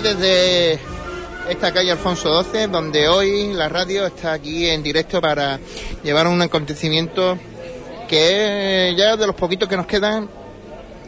desde 0.00 0.78
esta 1.48 1.72
calle 1.72 1.92
Alfonso 1.92 2.44
XII, 2.44 2.66
donde 2.66 3.08
hoy 3.08 3.52
la 3.54 3.68
radio 3.68 4.06
está 4.06 4.32
aquí 4.32 4.68
en 4.68 4.82
directo 4.82 5.20
para 5.20 5.58
llevar 6.02 6.26
un 6.26 6.42
acontecimiento 6.42 7.38
que 8.08 8.94
ya 8.96 9.16
de 9.16 9.26
los 9.26 9.34
poquitos 9.34 9.68
que 9.68 9.76
nos 9.76 9.86
quedan, 9.86 10.28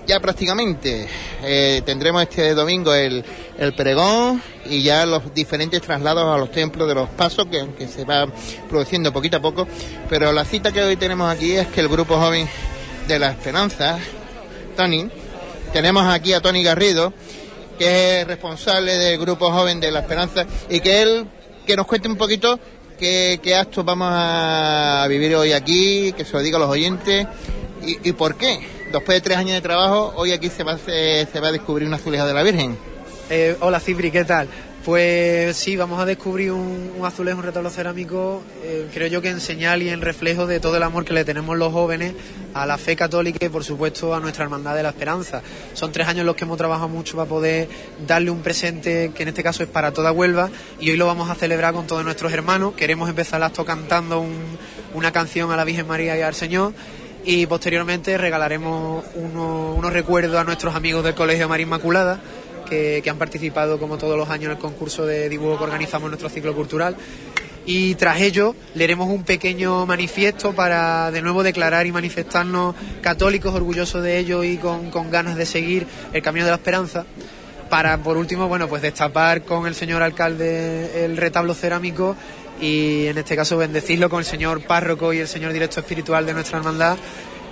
ya 0.07 0.21
prácticamente. 0.21 1.07
Eh, 1.45 1.83
tendremos 1.85 2.23
este 2.23 2.55
domingo 2.55 2.95
el, 2.95 3.25
el, 3.59 3.75
pregón 3.75 4.43
y 4.65 4.83
ya 4.83 5.05
los 5.05 5.35
diferentes 5.35 5.83
traslados 5.83 6.25
a 6.25 6.39
los 6.39 6.51
templos 6.51 6.89
de 6.89 6.95
los 6.95 7.11
pasos 7.11 7.47
que, 7.47 7.69
que 7.77 7.89
se 7.89 8.05
va 8.05 8.27
produciendo 8.71 9.13
poquito 9.13 9.37
a 9.37 9.41
poco. 9.41 9.69
Pero 10.09 10.33
la 10.33 10.45
cita 10.45 10.73
que 10.73 10.83
hoy 10.83 10.97
tenemos 10.97 11.31
aquí 11.31 11.53
es 11.53 11.67
que 11.69 11.81
el 11.81 11.89
grupo 11.89 12.17
joven 12.17 12.49
de 13.07 13.19
la 13.19 13.31
esperanza, 13.31 13.99
Tony, 14.77 15.11
tenemos 15.75 16.07
aquí 16.07 16.33
a 16.33 16.41
Tony 16.41 16.63
Garrido, 16.63 17.13
que 17.79 18.21
es 18.21 18.27
responsable 18.27 18.97
del 18.97 19.19
grupo 19.19 19.51
joven 19.51 19.81
de 19.81 19.91
la 19.91 20.01
esperanza 20.01 20.45
y 20.69 20.81
que 20.81 21.03
él 21.03 21.27
que 21.67 21.77
nos 21.77 21.87
cuente 21.87 22.09
un 22.09 22.17
poquito 22.17 22.59
qué, 22.99 23.41
qué 23.43 23.55
actos 23.55 23.85
vamos 23.85 24.09
a 24.11 25.07
vivir 25.09 25.35
hoy 25.37 25.53
aquí, 25.53 26.13
que 26.13 26.25
se 26.25 26.33
lo 26.33 26.41
diga 26.41 26.57
a 26.57 26.61
los 26.61 26.71
oyentes 26.71 27.27
y, 27.85 28.09
y 28.09 28.13
por 28.13 28.37
qué. 28.37 28.67
Después 28.93 29.17
de 29.17 29.21
tres 29.21 29.37
años 29.37 29.53
de 29.53 29.61
trabajo, 29.61 30.15
hoy 30.17 30.33
aquí 30.33 30.49
se 30.49 30.65
va, 30.65 30.73
a, 30.73 30.79
se, 30.79 31.27
se 31.31 31.41
va 31.41 31.49
a 31.49 31.53
descubrir 31.53 31.87
una 31.87 31.97
azuleja 31.97 32.27
de 32.27 32.35
la 32.35 32.43
Virgen. 32.43 32.77
Eh, 33.31 33.57
hola 33.61 33.81
Cipri, 33.81 34.11
¿qué 34.11 34.25
tal? 34.25 34.49
Pues 34.85 35.57
sí, 35.57 35.77
vamos 35.77 36.01
a 36.01 36.07
descubrir 36.07 36.53
un, 36.53 36.93
azulejo, 37.05 37.39
un 37.39 37.45
retablo 37.45 37.69
cerámico, 37.69 38.43
eh, 38.63 38.87
creo 38.93 39.09
yo 39.09 39.21
que 39.21 39.29
en 39.29 39.41
señal 39.41 39.83
y 39.83 39.91
en 39.91 40.01
reflejo 40.01 40.47
de 40.47 40.61
todo 40.61 40.77
el 40.77 40.83
amor 40.83 41.05
que 41.05 41.13
le 41.13 41.25
tenemos 41.25 41.59
los 41.59 41.73
jóvenes 41.73 42.15
a 42.55 42.65
la 42.65 42.79
fe 42.79 42.97
católica 42.97 43.45
y 43.45 43.49
por 43.49 43.65
supuesto 43.65 44.15
a 44.15 44.21
nuestra 44.21 44.45
hermandad 44.45 44.75
de 44.77 44.83
la 44.85 44.91
esperanza. 44.91 45.43
Son 45.75 45.93
tres 45.93 46.07
años 46.09 46.25
los 46.25 46.37
que 46.37 46.45
hemos 46.45 46.57
trabajado 46.57 46.89
mucho 46.89 47.17
para 47.17 47.29
poder 47.29 47.69
darle 48.07 48.31
un 48.31 48.41
presente 48.41 49.13
que 49.15 49.25
en 49.25 49.29
este 49.29 49.43
caso 49.43 49.63
es 49.63 49.69
para 49.69 49.93
toda 49.93 50.13
Huelva 50.13 50.49
y 50.81 50.91
hoy 50.91 50.97
lo 50.97 51.07
vamos 51.07 51.29
a 51.29 51.35
celebrar 51.35 51.75
con 51.75 51.87
todos 51.87 52.05
nuestros 52.05 52.33
hermanos. 52.33 52.75
Queremos 52.75 53.11
empezar 53.11 53.41
el 53.41 53.45
acto 53.45 53.65
cantando 53.65 54.21
un, 54.21 54.59
una 54.95 55.13
canción 55.13 55.51
a 55.51 55.57
la 55.57 55.65
Virgen 55.65 55.87
María 55.87 56.17
y 56.17 56.23
al 56.23 56.35
Señor 56.35 56.73
y 57.25 57.47
posteriormente 57.47 58.17
regalaremos 58.17 59.05
uno, 59.17 59.75
unos 59.75 59.93
recuerdos 59.93 60.37
a 60.37 60.45
nuestros 60.45 60.75
amigos 60.75 61.05
del 61.05 61.15
Colegio 61.15 61.49
María 61.49 61.65
Inmaculada 61.65 62.21
que, 62.69 63.03
han 63.09 63.19
participado 63.19 63.79
como 63.79 63.99
todos 63.99 64.17
los 64.17 64.29
años 64.29 64.47
en 64.47 64.51
el 64.53 64.59
concurso 64.59 65.07
de 65.07 65.29
dibujo 65.29 65.59
que 65.59 65.65
organizamos 65.65 66.07
en 66.07 66.11
nuestro 66.11 66.29
ciclo 66.29 66.55
cultural. 66.55 66.97
Y 67.67 67.97
tras 67.97 68.21
ello 68.21 68.55
leeremos 68.75 69.09
un 69.09 69.25
pequeño 69.25 69.85
manifiesto 69.85 70.55
para 70.55 71.11
de 71.11 71.21
nuevo 71.21 71.43
declarar 71.43 71.87
y 71.87 71.93
manifestarnos 71.93 72.75
católicos, 73.03 73.55
orgullosos 73.55 74.03
de 74.03 74.19
ello 74.19 74.43
y 74.43 74.57
con, 74.57 74.91
con 74.91 75.11
ganas 75.11 75.37
de 75.37 75.45
seguir 75.45 75.87
el 76.13 76.23
camino 76.23 76.47
de 76.47 76.53
la 76.53 76.57
esperanza. 76.57 77.05
Para, 77.69 77.99
por 77.99 78.17
último, 78.17 78.49
bueno, 78.49 78.69
pues 78.69 78.81
destapar 78.81 79.43
con 79.43 79.67
el 79.67 79.75
señor 79.75 80.03
alcalde 80.03 81.05
el 81.05 81.19
retablo 81.19 81.53
cerámico 81.53 82.17
y 82.61 83.07
en 83.07 83.19
este 83.19 83.37
caso 83.37 83.59
bendecirlo 83.59 84.09
con 84.09 84.21
el 84.21 84.25
señor 84.25 84.63
párroco 84.63 85.13
y 85.13 85.19
el 85.19 85.29
señor 85.29 85.53
director 85.53 85.83
espiritual 85.83 86.25
de 86.25 86.33
nuestra 86.33 86.59
hermandad 86.59 86.97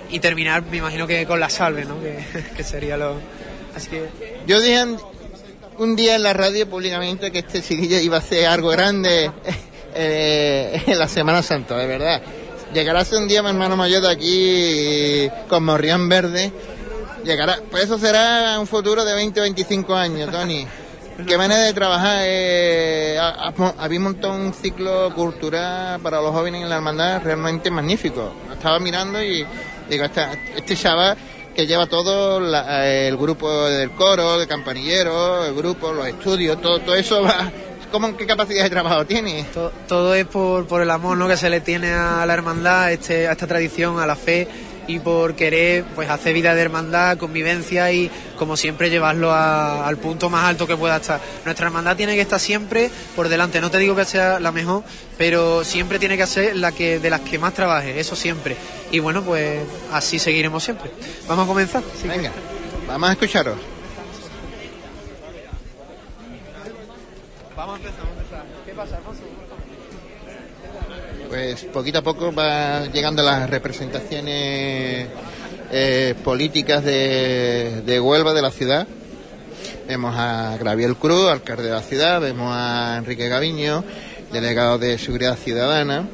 y 0.09 0.19
terminar, 0.19 0.63
me 0.63 0.77
imagino 0.77 1.05
que 1.05 1.25
con 1.25 1.39
la 1.39 1.49
salve, 1.49 1.85
¿no? 1.85 2.01
Que, 2.01 2.17
que 2.55 2.63
sería 2.63 2.97
lo, 2.97 3.17
Que... 3.85 4.09
Yo 4.47 4.59
dije 4.59 4.83
un 5.77 5.95
día 5.95 6.15
en 6.15 6.23
la 6.23 6.33
radio 6.33 6.67
públicamente 6.67 7.31
que 7.31 7.39
este 7.39 7.61
chiquillo 7.61 7.99
iba 7.99 8.17
a 8.17 8.19
hacer 8.19 8.47
algo 8.47 8.69
grande 8.69 9.31
eh, 9.93 10.81
en 10.87 10.97
la 10.97 11.07
Semana 11.07 11.43
Santa, 11.43 11.77
de 11.77 11.85
verdad. 11.85 12.21
Llegará 12.73 13.01
hace 13.01 13.15
un 13.17 13.27
día 13.27 13.43
mi 13.43 13.49
hermano 13.49 13.77
mayor 13.77 14.01
de 14.01 14.11
aquí 14.11 15.47
con 15.47 15.63
Morrián 15.63 16.09
Verde. 16.09 16.51
Llegará, 17.23 17.59
pues 17.69 17.85
eso 17.85 17.97
será 17.97 18.59
un 18.59 18.67
futuro 18.67 19.05
de 19.05 19.13
20 19.13 19.39
o 19.39 19.43
25 19.43 19.95
años, 19.95 20.31
Tony. 20.31 20.65
Qué 21.25 21.37
manera 21.37 21.61
de 21.61 21.73
trabajar. 21.73 22.19
Eh, 22.23 23.17
había 23.77 23.99
montado 23.99 24.33
un 24.35 24.53
ciclo 24.53 25.13
cultural 25.15 25.99
para 25.99 26.21
los 26.21 26.31
jóvenes 26.31 26.63
en 26.63 26.69
la 26.69 26.75
hermandad 26.75 27.21
realmente 27.23 27.71
magnífico. 27.71 28.33
Estaba 28.51 28.79
mirando 28.79 29.21
y 29.21 29.45
digo, 29.89 30.05
este, 30.05 30.21
este 30.55 30.75
chaval 30.75 31.17
que 31.57 31.65
lleva 31.65 31.87
todo 31.87 32.39
la, 32.39 32.87
el 32.87 33.17
grupo 33.17 33.65
del 33.65 33.89
coro, 33.89 34.37
de 34.37 34.45
campanilleros, 34.45 35.47
el 35.47 35.55
grupo, 35.55 35.91
los 35.91 36.07
estudios, 36.07 36.61
todo, 36.61 36.77
todo 36.81 36.93
eso 36.93 37.23
va. 37.23 37.51
¿Cómo, 37.91 38.15
¿Qué 38.15 38.27
capacidad 38.27 38.63
de 38.63 38.69
trabajo 38.69 39.05
tiene? 39.05 39.43
Todo, 39.51 39.71
todo 39.87 40.13
es 40.13 40.27
por, 40.27 40.67
por, 40.67 40.83
el 40.83 40.91
amor 40.91 41.17
¿no? 41.17 41.27
que 41.27 41.35
se 41.35 41.49
le 41.49 41.59
tiene 41.61 41.93
a 41.93 42.23
la 42.27 42.33
hermandad, 42.35 42.91
este, 42.91 43.27
a 43.27 43.31
esta 43.31 43.47
tradición, 43.47 43.99
a 43.99 44.05
la 44.05 44.15
fe 44.15 44.47
y 44.87 44.99
por 44.99 45.35
querer 45.35 45.83
pues 45.95 46.09
hacer 46.09 46.33
vida 46.33 46.55
de 46.55 46.61
hermandad, 46.61 47.17
convivencia 47.17 47.91
y 47.91 48.09
como 48.37 48.57
siempre 48.57 48.89
llevarlo 48.89 49.31
a, 49.31 49.85
al 49.87 49.97
punto 49.97 50.29
más 50.29 50.45
alto 50.45 50.65
que 50.65 50.77
pueda 50.77 50.97
estar. 50.97 51.19
Nuestra 51.45 51.67
hermandad 51.67 51.95
tiene 51.95 52.15
que 52.15 52.21
estar 52.21 52.39
siempre 52.39 52.89
por 53.15 53.29
delante, 53.29 53.61
no 53.61 53.69
te 53.69 53.77
digo 53.77 53.95
que 53.95 54.05
sea 54.05 54.39
la 54.39 54.51
mejor, 54.51 54.83
pero 55.17 55.63
siempre 55.63 55.99
tiene 55.99 56.17
que 56.17 56.25
ser 56.25 56.55
la 56.55 56.71
que 56.71 56.99
de 56.99 57.09
las 57.09 57.21
que 57.21 57.37
más 57.37 57.53
trabaje, 57.53 57.99
eso 57.99 58.15
siempre. 58.15 58.55
Y 58.91 58.99
bueno, 58.99 59.21
pues 59.23 59.61
así 59.91 60.19
seguiremos 60.19 60.63
siempre. 60.63 60.89
Vamos 61.27 61.45
a 61.45 61.47
comenzar. 61.47 61.83
Sí, 62.01 62.07
Venga, 62.07 62.31
vamos 62.87 63.09
a 63.09 63.11
escucharos. 63.13 63.57
Vamos 67.55 67.73
a 67.73 67.77
empezar, 67.77 67.99
vamos 68.05 68.17
a 68.17 68.21
empezar. 68.21 68.45
¿Qué 68.65 68.73
pasa, 68.73 68.97
Alfonso? 68.97 69.23
Pues 71.29 71.63
poquito 71.65 71.99
a 71.99 72.01
poco 72.01 72.33
va 72.33 72.85
llegando 72.87 73.23
las 73.23 73.49
representaciones 73.49 75.07
eh, 75.71 76.15
políticas 76.23 76.83
de, 76.83 77.81
de, 77.85 77.99
Huelva, 77.99 78.33
de 78.33 78.41
la 78.41 78.51
ciudad. 78.51 78.87
Vemos 79.87 80.15
a 80.17 80.57
Graviel 80.57 80.95
Cruz, 80.95 81.29
alcalde 81.29 81.63
de 81.63 81.71
la 81.71 81.81
ciudad, 81.81 82.21
vemos 82.21 82.51
a 82.53 82.97
Enrique 82.97 83.27
Gaviño, 83.27 83.83
delegado 84.31 84.77
de 84.77 84.97
Seguridad 84.97 85.37
Ciudadana, 85.37 86.07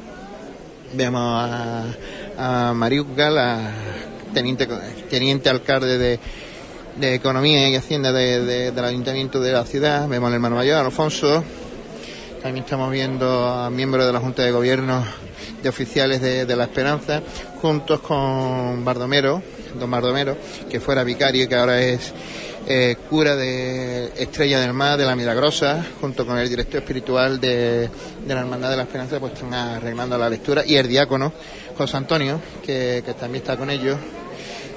vemos 0.94 1.22
a, 1.22 1.84
a 2.38 2.74
Mariuca, 2.74 3.30
la 3.30 3.72
teniente, 4.32 4.68
teniente 5.10 5.48
alcalde 5.48 5.98
de, 5.98 6.20
de 6.96 7.14
Economía 7.14 7.68
y 7.68 7.74
Hacienda 7.74 8.12
de, 8.12 8.44
de, 8.44 8.70
del 8.70 8.84
Ayuntamiento 8.84 9.40
de 9.40 9.52
la 9.52 9.64
ciudad, 9.64 10.08
vemos 10.08 10.28
al 10.28 10.34
hermano 10.34 10.56
mayor, 10.56 10.84
Alfonso, 10.84 11.42
también 12.44 12.64
estamos 12.64 12.92
viendo 12.92 13.46
a 13.48 13.70
miembros 13.70 14.04
de 14.04 14.12
la 14.12 14.20
Junta 14.20 14.42
de 14.42 14.50
Gobierno 14.50 15.02
de 15.62 15.68
oficiales 15.70 16.20
de, 16.20 16.44
de, 16.44 16.56
La 16.56 16.64
Esperanza, 16.64 17.22
juntos 17.62 18.00
con 18.00 18.84
Bardomero, 18.84 19.42
don 19.80 19.90
Bardomero, 19.90 20.36
que 20.68 20.78
fuera 20.78 21.04
vicario 21.04 21.44
y 21.44 21.48
que 21.48 21.54
ahora 21.54 21.80
es 21.80 22.12
eh, 22.66 22.96
cura 23.08 23.34
de 23.34 24.12
Estrella 24.18 24.60
del 24.60 24.74
Mar, 24.74 24.98
de 24.98 25.06
la 25.06 25.16
Milagrosa, 25.16 25.86
junto 26.02 26.26
con 26.26 26.36
el 26.36 26.46
director 26.46 26.82
espiritual 26.82 27.40
de, 27.40 27.88
de 28.26 28.34
la 28.34 28.40
Hermandad 28.40 28.68
de 28.72 28.76
la 28.76 28.82
Esperanza, 28.82 29.18
pues 29.18 29.32
están 29.32 29.54
arreglando 29.54 30.18
la 30.18 30.28
lectura, 30.28 30.62
y 30.66 30.76
el 30.76 30.86
diácono, 30.86 31.32
José 31.78 31.96
Antonio, 31.96 32.42
que, 32.62 33.02
que 33.06 33.14
también 33.14 33.40
está 33.40 33.56
con 33.56 33.70
ellos. 33.70 33.96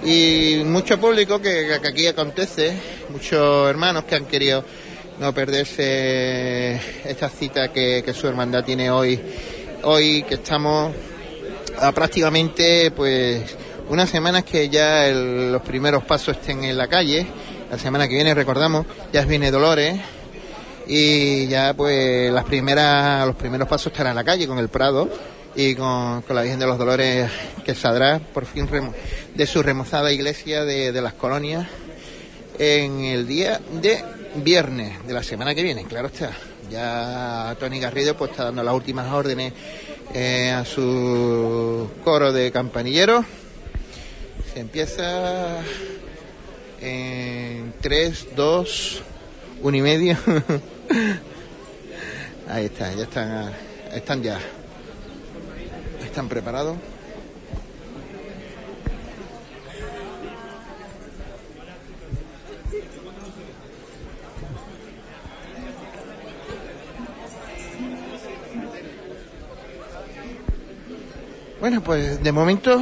Y 0.06 0.62
mucho 0.64 0.98
público 1.02 1.42
que, 1.42 1.80
que 1.82 1.88
aquí 1.90 2.08
acontece, 2.08 2.80
muchos 3.10 3.70
hermanos 3.70 4.06
que 4.06 4.16
han 4.16 4.26
querido 4.26 4.64
no 5.20 5.34
perderse 5.34 6.80
esta 7.06 7.30
cita 7.30 7.72
que, 7.72 8.04
que, 8.06 8.14
su 8.14 8.28
hermandad 8.28 8.64
tiene 8.64 8.92
hoy, 8.92 9.20
hoy 9.84 10.24
que 10.24 10.36
estamos 10.36 10.94
a 11.80 11.92
prácticamente 11.92 12.92
pues 12.92 13.56
unas 13.90 14.10
semanas 14.10 14.44
que 14.44 14.70
ya 14.70 15.08
el, 15.08 15.52
los 15.52 15.62
primeros 15.62 16.04
pasos 16.04 16.38
estén 16.38 16.64
en 16.64 16.78
la 16.78 16.88
calle. 16.88 17.26
La 17.72 17.78
semana 17.78 18.08
que 18.08 18.16
viene, 18.16 18.34
recordamos, 18.34 18.86
ya 19.12 19.26
viene 19.26 19.52
Dolores 19.52 20.00
y 20.88 21.48
ya 21.48 21.74
pues 21.74 22.32
las 22.32 22.46
primeras, 22.46 23.26
los 23.28 23.36
primeros 23.36 23.68
pasos 23.68 23.92
estarán 23.92 24.12
en 24.12 24.18
la 24.18 24.24
calle 24.24 24.48
con 24.48 24.60
el 24.60 24.70
Prado 24.70 25.10
y 25.56 25.76
con, 25.76 26.22
con 26.22 26.36
la 26.36 26.44
Virgen 26.44 26.60
de 26.60 26.68
los 26.68 26.78
Dolores 26.78 27.30
que 27.66 27.76
saldrá 27.76 28.20
por 28.20 28.46
fin 28.46 28.70
de 29.34 29.48
su 29.48 29.64
remozada 29.64 30.12
iglesia 30.12 30.64
de, 30.64 30.92
de 30.92 31.02
las 31.02 31.14
colonias 31.14 31.68
en 32.60 33.02
el 33.02 33.28
día 33.28 33.60
de 33.82 34.04
viernes 34.44 35.06
de 35.06 35.14
la 35.14 35.24
semana 35.24 35.54
que 35.56 35.64
viene, 35.64 35.84
claro 35.86 36.08
está. 36.08 36.32
Ya 36.70 37.56
Tony 37.60 37.80
Garrido 37.80 38.18
pues 38.18 38.32
está 38.32 38.46
dando 38.46 38.64
las 38.64 38.74
últimas 38.74 39.12
órdenes 39.12 39.54
eh, 40.14 40.50
a 40.52 40.66
su 40.66 41.90
coro 42.04 42.32
de 42.32 42.52
campanilleros. 42.52 43.26
Se 44.54 44.60
empieza 44.60 45.60
en 46.82 47.74
3, 47.82 48.28
2, 48.36 49.02
1 49.62 49.78
y 49.78 49.82
medio. 49.82 50.18
Ahí 52.50 52.66
está, 52.66 52.94
ya 52.94 53.04
están, 53.04 53.52
están 53.94 54.24
ya. 54.24 54.40
Están 56.04 56.30
preparados. 56.30 56.78
Bueno, 71.68 71.84
pues 71.84 72.24
de 72.24 72.32
momento 72.32 72.82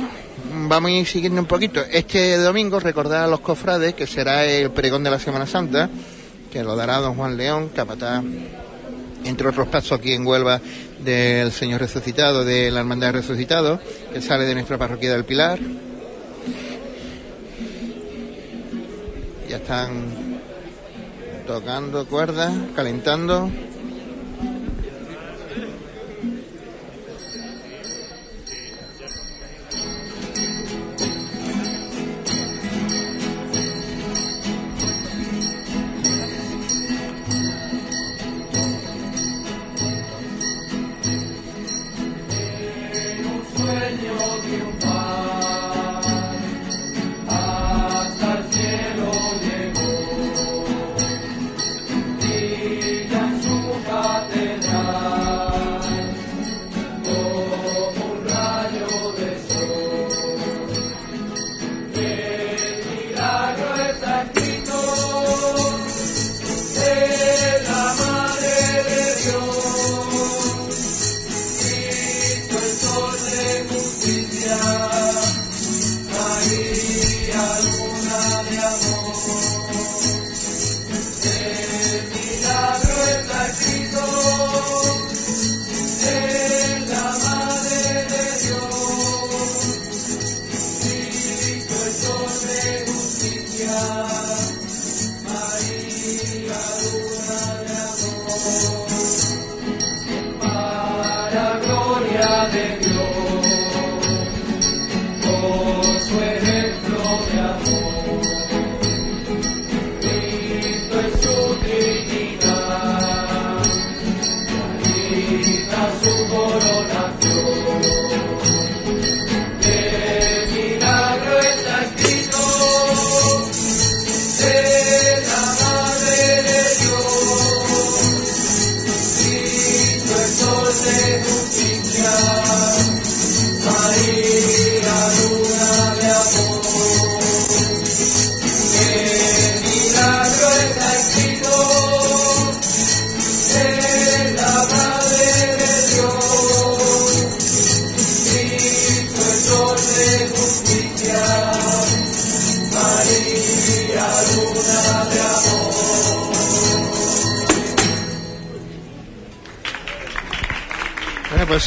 vamos 0.70 0.92
a 0.92 0.94
ir 0.94 1.08
siguiendo 1.08 1.42
un 1.42 1.48
poquito. 1.48 1.82
Este 1.92 2.38
domingo 2.38 2.80
recordar 2.80 3.24
a 3.24 3.28
los 3.28 3.40
cofrades 3.40 3.96
que 3.96 4.06
será 4.06 4.46
el 4.46 4.70
pregón 4.70 5.04
de 5.04 5.10
la 5.10 5.18
Semana 5.18 5.48
Santa, 5.48 5.90
que 6.52 6.64
lo 6.64 6.76
dará 6.76 6.98
don 6.98 7.16
Juan 7.16 7.36
León, 7.36 7.72
capataz, 7.76 8.24
entre 9.24 9.48
otros 9.48 9.70
pasos 9.70 9.94
aquí 9.94 10.14
en 10.14 10.24
Huelva, 10.24 10.62
del 11.00 11.52
Señor 11.52 11.82
Resucitado, 11.82 12.46
de 12.46 12.70
la 12.70 12.82
Hermandad 12.82 13.14
Resucitado, 13.14 13.80
que 14.14 14.22
sale 14.22 14.46
de 14.46 14.54
nuestra 14.54 14.78
parroquia 14.78 15.14
del 15.14 15.26
Pilar. 15.26 15.58
Ya 19.50 19.58
están 19.58 20.42
tocando 21.48 22.06
cuerdas, 22.06 22.54
calentando. 22.76 23.50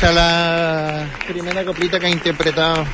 Pues 0.01 0.11
a 0.11 0.13
la 0.13 1.11
primera 1.27 1.65
coplita 1.65 1.99
que 1.99 2.07
ha 2.07 2.11
interpretado 2.11 2.85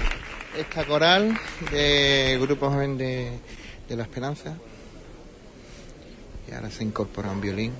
esta 0.56 0.84
coral 0.84 1.38
de 1.70 2.38
Grupo 2.40 2.70
Joven 2.70 2.96
de, 2.96 3.38
de 3.88 3.96
la 3.96 4.04
Esperanza. 4.04 4.56
Y 6.48 6.54
ahora 6.54 6.70
se 6.70 6.82
incorpora 6.82 7.30
un 7.30 7.42
violín. 7.42 7.72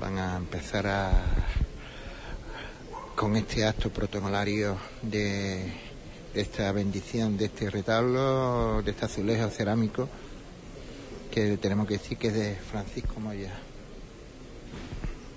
Van 0.00 0.18
a 0.18 0.36
empezar 0.36 0.86
a 0.86 1.10
con 3.14 3.36
este 3.36 3.66
acto 3.66 3.90
protocolario 3.90 4.78
de, 5.02 5.70
de 6.32 6.40
esta 6.40 6.72
bendición, 6.72 7.36
de 7.36 7.46
este 7.46 7.68
retablo, 7.68 8.80
de 8.82 8.90
este 8.92 9.04
azulejo 9.04 9.50
cerámico 9.50 10.08
que 11.30 11.56
tenemos 11.56 11.86
que 11.86 11.94
decir 11.94 12.18
que 12.18 12.28
es 12.28 12.34
de 12.34 12.54
Francisco 12.56 13.20
Moya. 13.20 13.52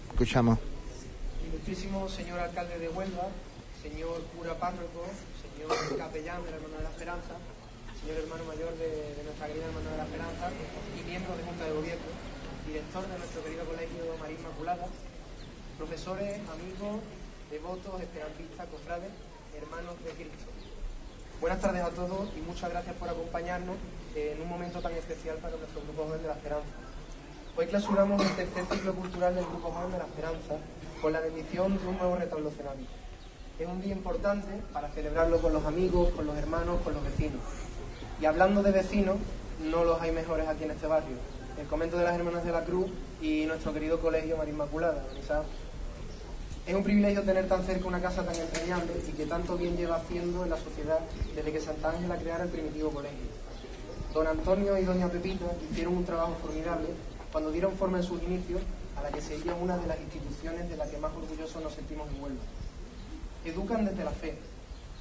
Escuchamos. 0.10 0.58
Ilustrísimo 1.48 2.10
señor 2.10 2.40
alcalde 2.40 2.80
de 2.80 2.90
Huelva, 2.90 3.30
señor 3.82 4.24
cura 4.36 4.58
párroco, 4.58 5.06
señor 5.38 5.70
capellán 5.98 6.44
de 6.44 6.50
la 6.50 6.58
Hermandad 6.58 6.78
de 6.80 6.84
la 6.84 6.90
Esperanza, 6.90 7.34
señor 8.02 8.18
hermano 8.26 8.44
mayor 8.46 8.74
de, 8.78 8.90
de 8.90 9.24
nuestra 9.24 9.48
querida 9.48 9.66
Hermandad 9.70 9.92
de 9.92 9.98
la 9.98 10.04
Esperanza 10.10 10.46
y 10.98 11.00
miembro 11.06 11.38
de 11.38 11.44
Junta 11.44 11.64
de 11.66 11.74
Gobierno, 11.78 12.10
director 12.66 13.08
de 13.08 13.18
nuestro 13.18 13.44
querido 13.44 13.64
colegio 13.66 14.02
María 14.20 14.38
Inmaculada, 14.42 14.88
profesores, 15.78 16.42
amigos, 16.50 17.06
devotos, 17.54 18.02
esperantistas, 18.02 18.66
cofrades, 18.66 19.14
hermanos 19.54 19.94
de 20.02 20.12
Cristo. 20.18 20.50
Buenas 21.40 21.62
tardes 21.62 21.84
a 21.86 21.94
todos 21.94 22.34
y 22.34 22.42
muchas 22.42 22.70
gracias 22.72 22.96
por 22.98 23.10
acompañarnos 23.10 23.78
en 24.16 24.42
un 24.42 24.48
momento 24.48 24.80
tan 24.80 24.94
especial 24.94 25.38
para 25.38 25.58
nuestro 25.58 25.82
Grupo 25.82 26.04
Joven 26.04 26.22
de 26.22 26.28
la 26.28 26.36
Esperanza. 26.36 26.70
Hoy 27.58 27.66
clausuramos 27.66 28.22
el 28.22 28.36
tercer 28.36 28.66
ciclo 28.66 28.94
cultural 28.94 29.34
del 29.34 29.46
Grupo 29.46 29.72
Joven 29.72 29.92
de 29.92 29.98
la 29.98 30.06
Esperanza 30.06 30.56
con 31.02 31.14
la 31.14 31.20
bendición 31.20 31.80
de 31.80 31.88
un 31.88 31.98
nuevo 31.98 32.16
retablo 32.16 32.52
cerámico. 32.52 32.92
Es 33.58 33.68
un 33.68 33.82
día 33.82 33.94
importante 33.94 34.50
para 34.72 34.90
celebrarlo 34.90 35.42
con 35.42 35.54
los 35.54 35.66
amigos, 35.66 36.10
con 36.10 36.28
los 36.28 36.38
hermanos, 36.38 36.82
con 36.82 36.94
los 36.94 37.04
vecinos. 37.04 37.42
Y 38.22 38.26
hablando 38.26 38.62
de 38.62 38.72
vecinos, 38.72 39.18
no 39.64 39.84
los 39.84 40.00
hay 40.00 40.12
mejores 40.12 40.48
aquí 40.48 40.64
en 40.64 40.72
este 40.72 40.88
barrio. 40.88 41.18
El 41.60 41.68
convento 41.68 41.98
de 41.98 42.04
las 42.04 42.16
Hermanas 42.16 42.46
de 42.46 42.52
la 42.52 42.64
Cruz 42.64 42.92
y 43.22 43.46
nuestro 43.46 43.74
querido 43.74 44.00
colegio 44.00 44.38
María 44.38 44.54
Inmaculada, 44.54 45.04
es 46.66 46.74
un 46.74 46.84
privilegio 46.84 47.24
tener 47.24 47.48
tan 47.48 47.66
cerca 47.66 47.88
una 47.88 48.02
casa 48.02 48.24
tan 48.24 48.36
entrañable 48.36 48.94
y 49.08 49.12
que 49.12 49.26
tanto 49.26 49.58
bien 49.58 49.76
lleva 49.76 49.98
haciendo 49.98 50.44
en 50.44 50.50
la 50.50 50.58
sociedad 50.58 51.00
desde 51.36 51.52
que 51.52 51.60
Santa 51.60 51.90
Ángela 51.90 52.16
creara 52.16 52.46
el 52.46 52.50
primitivo 52.50 52.90
colegio. 52.90 53.33
Don 54.14 54.28
Antonio 54.28 54.78
y 54.78 54.84
Doña 54.84 55.08
Pepita 55.10 55.46
hicieron 55.72 55.98
un 55.98 56.06
trabajo 56.06 56.36
formidable 56.40 56.90
cuando 57.32 57.52
dieron 57.52 57.74
forma 57.74 57.98
en 57.98 58.04
sus 58.04 58.22
inicios 58.22 58.62
a 58.96 59.02
la 59.02 59.10
que 59.10 59.20
sería 59.20 59.56
una 59.56 59.76
de 59.76 59.88
las 59.88 60.00
instituciones 60.00 60.70
de 60.70 60.78
la 60.78 60.86
que 60.86 61.00
más 61.00 61.12
orgullosos 61.14 61.64
nos 61.64 61.74
sentimos 61.74 62.08
en 62.10 62.22
Huelva. 62.22 62.44
Educan 63.44 63.86
desde 63.86 64.04
la 64.04 64.12
fe. 64.12 64.38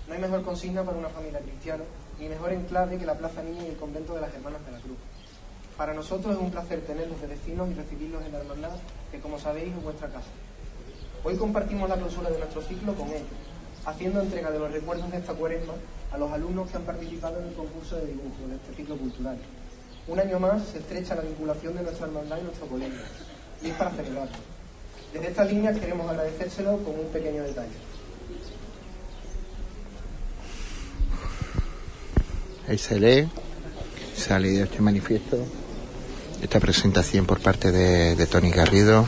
No 0.08 0.14
hay 0.14 0.20
mejor 0.20 0.42
consigna 0.42 0.82
para 0.82 0.96
una 0.96 1.10
familia 1.10 1.40
cristiana, 1.40 1.84
ni 2.18 2.26
mejor 2.30 2.54
enclave 2.54 2.96
que 2.96 3.04
la 3.04 3.18
Plaza 3.18 3.42
Niña 3.42 3.64
y 3.64 3.68
el 3.68 3.76
convento 3.76 4.14
de 4.14 4.22
las 4.22 4.32
Hermanas 4.32 4.64
de 4.64 4.72
la 4.72 4.78
Cruz. 4.78 4.96
Para 5.76 5.92
nosotros 5.92 6.34
es 6.34 6.40
un 6.40 6.50
placer 6.50 6.80
tenerlos 6.80 7.20
de 7.20 7.26
vecinos 7.26 7.68
y 7.68 7.74
recibirlos 7.74 8.24
en 8.24 8.32
la 8.32 8.38
hermandad, 8.38 8.76
que 9.10 9.20
como 9.20 9.38
sabéis 9.38 9.76
es 9.76 9.82
vuestra 9.84 10.08
casa. 10.08 10.30
Hoy 11.22 11.36
compartimos 11.36 11.86
la 11.86 11.96
clausura 11.96 12.30
de 12.30 12.38
nuestro 12.38 12.62
ciclo 12.62 12.94
con 12.94 13.08
ellos, 13.08 13.28
haciendo 13.84 14.22
entrega 14.22 14.50
de 14.50 14.58
los 14.58 14.72
recuerdos 14.72 15.10
de 15.10 15.18
esta 15.18 15.34
cuaresma 15.34 15.74
a 16.12 16.18
los 16.18 16.30
alumnos 16.30 16.70
que 16.70 16.76
han 16.76 16.82
participado 16.82 17.40
en 17.40 17.48
el 17.48 17.54
concurso 17.54 17.96
de 17.96 18.06
dibujo 18.06 18.48
de 18.48 18.56
este 18.56 18.74
ciclo 18.76 18.96
cultural. 18.96 19.38
Un 20.08 20.18
año 20.18 20.40
más 20.40 20.62
se 20.66 20.78
estrecha 20.78 21.14
la 21.14 21.22
vinculación 21.22 21.74
de 21.76 21.82
nuestra 21.82 22.06
hermandad 22.06 22.38
y 22.40 22.44
nuestro 22.44 22.66
colegio, 22.66 23.00
y 23.62 23.68
es 23.68 23.74
para 23.74 23.90
celebrarlo. 23.92 24.36
Desde 25.12 25.28
esta 25.28 25.44
línea 25.44 25.72
queremos 25.72 26.10
agradecérselo 26.10 26.78
con 26.78 26.98
un 26.98 27.06
pequeño 27.12 27.42
detalle. 27.42 27.92
Ahí 32.68 32.78
se 32.78 32.98
lee, 32.98 33.28
se 34.16 34.32
ha 34.32 34.38
este 34.38 34.80
manifiesto, 34.80 35.36
esta 36.40 36.58
presentación 36.60 37.26
por 37.26 37.40
parte 37.40 37.70
de, 37.70 38.26
Tony 38.26 38.50
Garrido, 38.50 39.06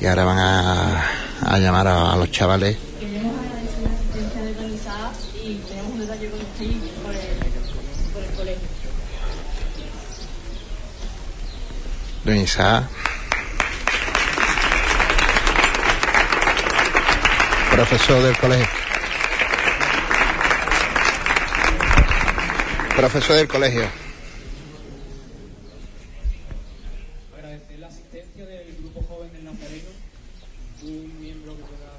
y 0.00 0.06
ahora 0.06 0.24
van 0.24 0.38
a, 0.38 1.58
llamar 1.58 1.86
a, 1.86 2.16
los 2.16 2.30
chavales. 2.30 2.76
Queremos 2.98 3.36
agradecer 3.36 3.82
la 3.82 3.90
asistencia 3.90 4.42
de 4.42 4.50
organizada 4.50 5.12
y 5.44 5.54
tenemos 5.68 5.92
un 5.92 6.00
detalle 6.00 6.30
con 6.30 6.40
usted 6.40 6.66
colegio. 8.36 8.68
Isaac. 12.36 12.84
Profesor 17.70 18.22
del 18.22 18.36
colegio. 18.36 18.66
Profesor 22.96 23.36
del 23.36 23.48
colegio. 23.48 23.84
Agradecer 27.36 27.78
la 27.78 27.86
asistencia 27.86 28.44
del 28.46 28.76
Grupo 28.80 29.02
Joven 29.08 29.32
del 29.32 29.44
Nazareno, 29.44 29.88
un 30.82 31.20
miembro 31.20 31.56
que 31.56 31.62
pueda... 31.62 31.92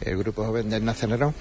El 0.00 0.18
grupo 0.18 0.44
joven 0.44 0.68
del 0.70 0.84
Nazareno. 0.84 1.34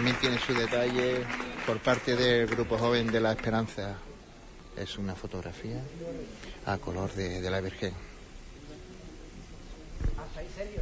También 0.00 0.16
tiene 0.18 0.38
su 0.38 0.54
detalle 0.54 1.26
por 1.66 1.78
parte 1.80 2.16
del 2.16 2.46
grupo 2.46 2.78
joven 2.78 3.08
de 3.12 3.20
la 3.20 3.32
Esperanza. 3.32 3.96
Es 4.74 4.96
una 4.96 5.14
fotografía 5.14 5.76
a 6.64 6.78
color 6.78 7.12
de, 7.12 7.42
de 7.42 7.50
la 7.50 7.60
Virgen. 7.60 7.92
Hasta 10.18 10.40
ahí, 10.40 10.46
Sergio. 10.56 10.80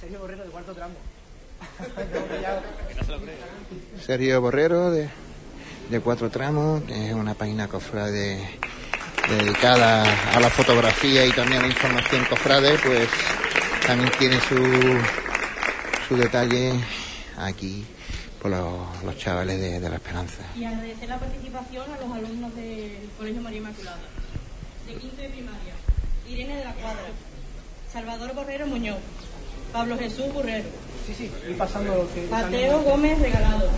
Sergio 0.00 0.18
Borrero 0.18 0.42
de 0.42 0.50
cuarto 0.50 0.74
tramo. 0.74 0.94
Sergio 4.04 4.40
Borrero 4.40 4.90
de, 4.90 5.08
de 5.88 6.00
Cuatro 6.00 6.28
Tramos, 6.28 6.82
que 6.82 7.10
es 7.10 7.14
una 7.14 7.34
página 7.34 7.68
cofrade 7.68 8.58
dedicada 9.28 10.34
a 10.34 10.40
la 10.40 10.50
fotografía 10.50 11.24
y 11.24 11.30
también 11.30 11.60
a 11.60 11.66
la 11.66 11.72
información 11.72 12.24
cofrade, 12.24 12.76
pues 12.78 13.08
también 13.86 14.10
tiene 14.18 14.40
su, 14.40 14.56
su 16.08 16.16
detalle 16.16 16.72
aquí 17.36 17.86
por 18.42 18.50
los, 18.50 19.04
los 19.04 19.16
chavales 19.16 19.60
de, 19.60 19.78
de 19.78 19.88
la 19.88 19.94
Esperanza. 19.94 20.42
Y 20.56 20.64
agradecer 20.64 21.08
la 21.08 21.18
participación 21.18 21.84
a 21.92 21.96
los 22.04 22.10
alumnos 22.10 22.54
del 22.56 23.08
Colegio 23.16 23.40
María 23.40 23.58
Inmaculada. 23.58 24.00
De 24.88 24.94
quinto 24.96 25.22
de 25.22 25.28
primaria, 25.28 25.74
Irene 26.28 26.56
de 26.56 26.64
la 26.64 26.74
Cuadra, 26.74 27.04
Salvador 27.92 28.34
Borrero 28.34 28.66
Muñoz, 28.66 28.98
Pablo 29.72 29.96
Jesús 29.96 30.32
Burrero, 30.34 30.64
Sí, 31.06 31.14
sí, 31.16 31.30
y 31.48 31.54
pasando 31.54 31.94
los 31.96 32.10
que... 32.10 32.26
Mateo 32.28 32.80
Gómez 32.82 33.18
Regalado, 33.20 33.70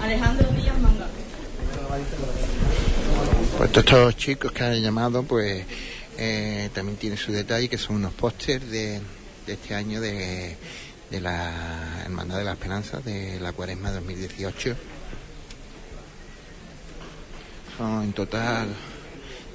Alejandro 0.00 0.48
Díaz 0.52 0.78
Manga. 0.78 1.06
Pues 3.58 3.72
todos 3.72 3.84
estos 3.86 4.16
chicos 4.16 4.52
que 4.52 4.64
han 4.64 4.82
llamado, 4.82 5.22
pues 5.22 5.64
eh, 6.16 6.70
también 6.74 6.96
tienen 6.96 7.18
su 7.18 7.32
detalle, 7.32 7.68
que 7.68 7.78
son 7.78 7.96
unos 7.96 8.12
pósters 8.14 8.70
de, 8.70 9.00
de 9.46 9.52
este 9.52 9.74
año 9.74 10.00
de, 10.00 10.56
de 11.10 11.20
la 11.20 12.02
Hermandad 12.04 12.38
de 12.38 12.44
la 12.44 12.52
Esperanza, 12.52 13.00
de 13.00 13.40
la 13.40 13.52
Cuaresma 13.52 13.90
2018. 13.92 14.76
Son 17.76 18.02
en 18.04 18.12
total 18.12 18.68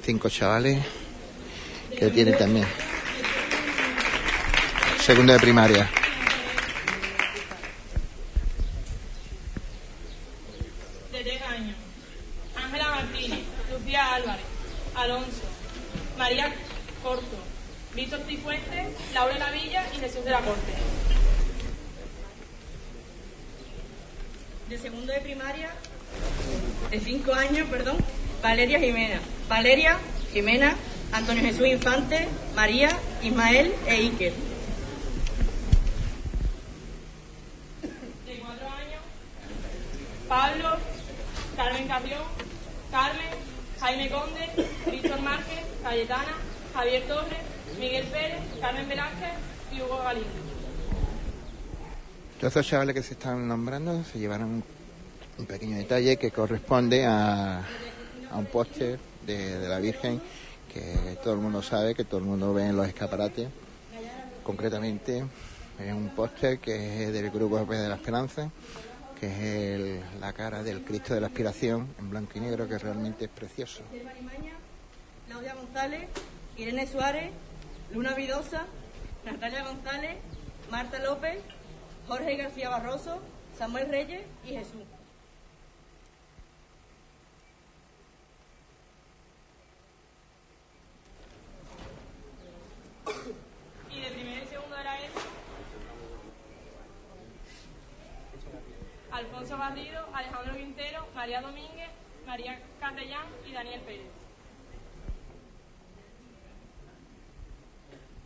cinco 0.02 0.28
chavales 0.28 0.84
que 1.98 2.10
tienen 2.10 2.36
también 2.36 2.66
segundo 5.04 5.34
de 5.34 5.38
primaria. 5.38 5.90
de 11.12 11.22
Regaño, 11.22 11.74
Ángela 12.56 12.88
Martínez, 12.88 13.40
Lucía 13.70 14.14
Álvarez, 14.14 14.44
Alonso, 14.94 15.42
María 16.16 16.54
Corto, 17.02 17.36
Víctor 17.94 18.20
Cifuentes, 18.26 18.86
Laura 19.12 19.36
Lavilla 19.38 19.86
y 19.94 19.98
Jesús 19.98 20.24
de 20.24 20.30
la 20.30 20.40
Corte. 20.40 20.72
De 24.70 24.78
segundo 24.78 25.12
de 25.12 25.20
primaria, 25.20 25.70
de 26.90 27.00
cinco 27.00 27.34
años, 27.34 27.68
perdón, 27.68 27.98
Valeria 28.64 28.80
Jimena, 28.80 29.20
Valeria 29.46 29.98
Jimena, 30.32 30.74
Antonio 31.12 31.42
Jesús 31.42 31.66
Infante, 31.66 32.26
María, 32.56 32.88
Ismael 33.22 33.74
e 33.86 33.92
Iker. 33.92 34.32
De 38.24 38.38
cuatro 38.38 38.66
años, 38.66 39.02
Pablo, 40.26 40.78
Carmen 41.54 41.88
Carrión, 41.88 42.22
Carmen, 42.90 43.28
Jaime 43.80 44.08
Conde, 44.08 44.68
Víctor 44.90 45.20
Márquez, 45.20 45.64
Cayetana, 45.82 46.34
Javier 46.72 47.02
Torres, 47.06 47.38
Miguel 47.78 48.06
Pérez, 48.06 48.40
Carmen 48.62 48.88
Velázquez 48.88 49.32
y 49.76 49.82
Hugo 49.82 49.98
Galindo. 49.98 50.30
Todos 52.40 52.50
estos 52.50 52.66
chavales 52.66 52.94
que 52.94 53.02
se 53.02 53.12
están 53.12 53.46
nombrando 53.46 54.02
se 54.04 54.18
llevaron 54.18 54.64
un 55.36 55.46
pequeño 55.46 55.76
detalle 55.76 56.16
que 56.16 56.30
corresponde 56.30 57.04
a, 57.04 57.62
a 58.34 58.38
un 58.38 58.46
póster 58.46 58.98
de, 59.26 59.58
de 59.60 59.68
la 59.68 59.78
Virgen 59.78 60.20
que 60.72 61.16
todo 61.22 61.34
el 61.34 61.40
mundo 61.40 61.62
sabe, 61.62 61.94
que 61.94 62.04
todo 62.04 62.18
el 62.18 62.26
mundo 62.26 62.52
ve 62.52 62.66
en 62.66 62.76
los 62.76 62.86
escaparates. 62.88 63.48
Concretamente, 64.42 65.24
es 65.78 65.92
un 65.92 66.08
póster 66.10 66.58
que 66.58 67.04
es 67.04 67.12
del 67.12 67.30
Grupo 67.30 67.58
de 67.64 67.88
la 67.88 67.94
Esperanza, 67.94 68.50
que 69.18 69.26
es 69.26 69.38
el- 69.40 70.00
la 70.20 70.32
cara 70.32 70.62
del 70.62 70.82
Cristo 70.82 71.14
de 71.14 71.20
la 71.20 71.28
Aspiración 71.28 71.88
en 71.98 72.10
blanco 72.10 72.32
y 72.34 72.40
negro, 72.40 72.68
que 72.68 72.76
realmente 72.78 73.24
es 73.26 73.30
precioso. 73.30 73.82
Claudia 75.28 75.54
González, 75.54 76.08
Irene 76.56 76.86
Suárez, 76.86 77.30
Luna 77.92 78.14
Vidosa, 78.14 78.66
Natalia 79.24 79.62
González, 79.64 80.16
Marta 80.70 80.98
López, 80.98 81.38
Jorge 82.08 82.36
García 82.36 82.68
Barroso, 82.68 83.20
Samuel 83.56 83.88
Reyes 83.88 84.22
y 84.44 84.48
Jesús. 84.50 84.82
Y 93.90 94.00
de 94.00 94.10
primero 94.10 94.42
y 94.42 94.46
segundo 94.46 94.76
de 94.76 94.84
la 94.84 94.98
ESO, 95.00 95.20
Alfonso 99.12 99.58
Garrido, 99.58 100.04
Alejandro 100.12 100.56
Quintero, 100.56 101.06
María 101.24 101.40
Domínguez, 101.40 101.88
María 102.26 102.58
Carrellán 102.78 103.24
y 103.48 103.52
Daniel 103.54 103.80
Pérez. 103.86 104.04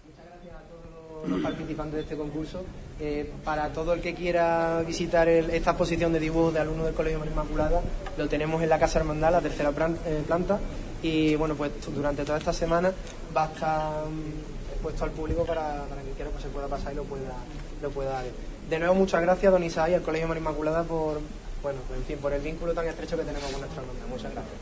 Muchas 0.04 0.26
gracias 0.26 0.54
a 0.56 0.62
todos 0.66 1.28
los 1.28 1.40
participantes 1.40 1.94
de 1.94 2.00
este 2.00 2.16
concurso. 2.16 2.64
Eh, 2.98 3.30
para 3.44 3.72
todo 3.72 3.92
el 3.92 4.00
que 4.00 4.14
quiera 4.16 4.82
visitar 4.84 5.28
el- 5.28 5.48
esta 5.50 5.70
exposición 5.70 6.12
de 6.12 6.18
dibujos 6.18 6.52
de 6.54 6.58
alumnos 6.58 6.86
del 6.86 6.94
Colegio 6.96 7.20
María 7.20 7.34
Inmaculada, 7.34 7.80
lo 8.16 8.28
tenemos 8.28 8.60
en 8.64 8.68
la 8.68 8.80
Casa 8.80 8.98
Hermandad, 8.98 9.30
la 9.30 9.40
tercera 9.42 9.70
eh, 10.04 10.24
planta. 10.26 10.58
Y 11.00 11.36
bueno, 11.36 11.54
pues 11.54 11.70
durante 11.94 12.24
toda 12.24 12.38
esta 12.38 12.52
semana 12.52 12.92
va 13.36 13.44
a 13.44 13.46
estar 13.46 14.06
mm, 14.06 14.82
puesto 14.82 15.04
al 15.04 15.12
público 15.12 15.44
para, 15.46 15.84
para 15.84 16.02
que 16.02 16.10
quiera 16.16 16.32
pues, 16.32 16.42
se 16.42 16.48
pueda 16.48 16.66
pasar 16.66 16.94
y 16.94 16.96
lo 16.96 17.04
pueda, 17.04 17.36
lo 17.80 17.90
pueda 17.90 18.22
ver. 18.22 18.32
De 18.68 18.80
nuevo, 18.80 18.96
muchas 18.96 19.22
gracias, 19.22 19.52
don 19.52 19.62
Isaí, 19.62 19.94
al 19.94 20.02
Colegio 20.02 20.26
María 20.26 20.40
Inmaculada, 20.40 20.82
por, 20.82 21.20
bueno, 21.62 21.78
en 21.96 22.04
fin, 22.04 22.18
por 22.18 22.32
el 22.32 22.40
vínculo 22.40 22.72
tan 22.72 22.86
estrecho 22.86 23.16
que 23.16 23.24
tenemos 23.24 23.50
con 23.50 23.60
nuestra 23.60 23.82
hermandad. 23.82 24.06
Muchas 24.08 24.32
gracias. 24.32 24.54